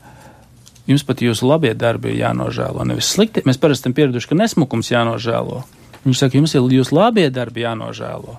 [0.90, 3.44] jums pat jūsu labie darbi ir jānožēlo, nevis slikti.
[3.48, 5.62] Mēs parasti esam pieraduši, ka nesmukums jānožēlo.
[6.04, 8.36] Viņš saka, jums ir jūsu labie darbi jānožēlo.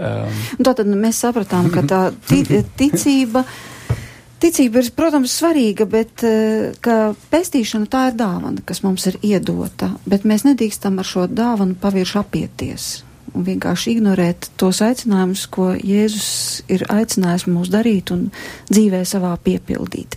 [0.00, 0.40] Um.
[0.64, 2.00] Tātad mēs sapratām, ka tā
[2.78, 3.44] ticība.
[4.40, 6.22] Ticība ir, protams, svarīga, bet
[6.80, 6.94] ka
[7.32, 12.18] pestīšana tā ir dāvana, kas mums ir iedota, bet mēs nedrīkstam ar šo dāvanu pavirši
[12.22, 12.90] apieties
[13.34, 18.28] un vienkārši ignorēt tos aicinājumus, ko Jēzus ir aicinājis mūs darīt un
[18.70, 20.16] dzīvē savā piepildīt.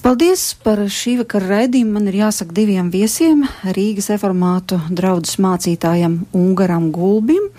[0.00, 1.92] Paldies par šī vakara raidījumu.
[1.98, 3.42] Man ir jāsaka diviem viesiem-
[3.76, 7.50] Rīgas reformātu draudzes mācītājam Ungaram Gulbim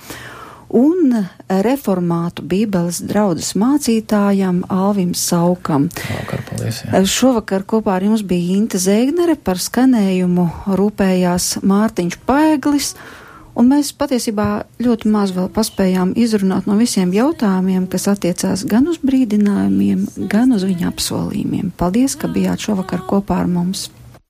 [0.74, 1.14] un
[1.48, 5.90] reformātu Bībeles draudzes mācītājam Alvim Saukam.
[5.94, 7.04] Vakar, paldies, jā.
[7.06, 10.48] Šovakar kopā ar jums bija Inta Zēgnere, par skanējumu
[10.80, 12.96] rūpējās Mārtiņš Paeglis.
[13.56, 14.48] Un mēs patiesībā
[14.82, 20.64] ļoti maz vēl paspējām izrunāt no visiem jautājumiem, kas attiecās gan uz brīdinājumiem, gan uz
[20.68, 21.74] viņa apsolījumiem.
[21.78, 23.90] Paldies, ka bijāt šovakar kopā ar mums!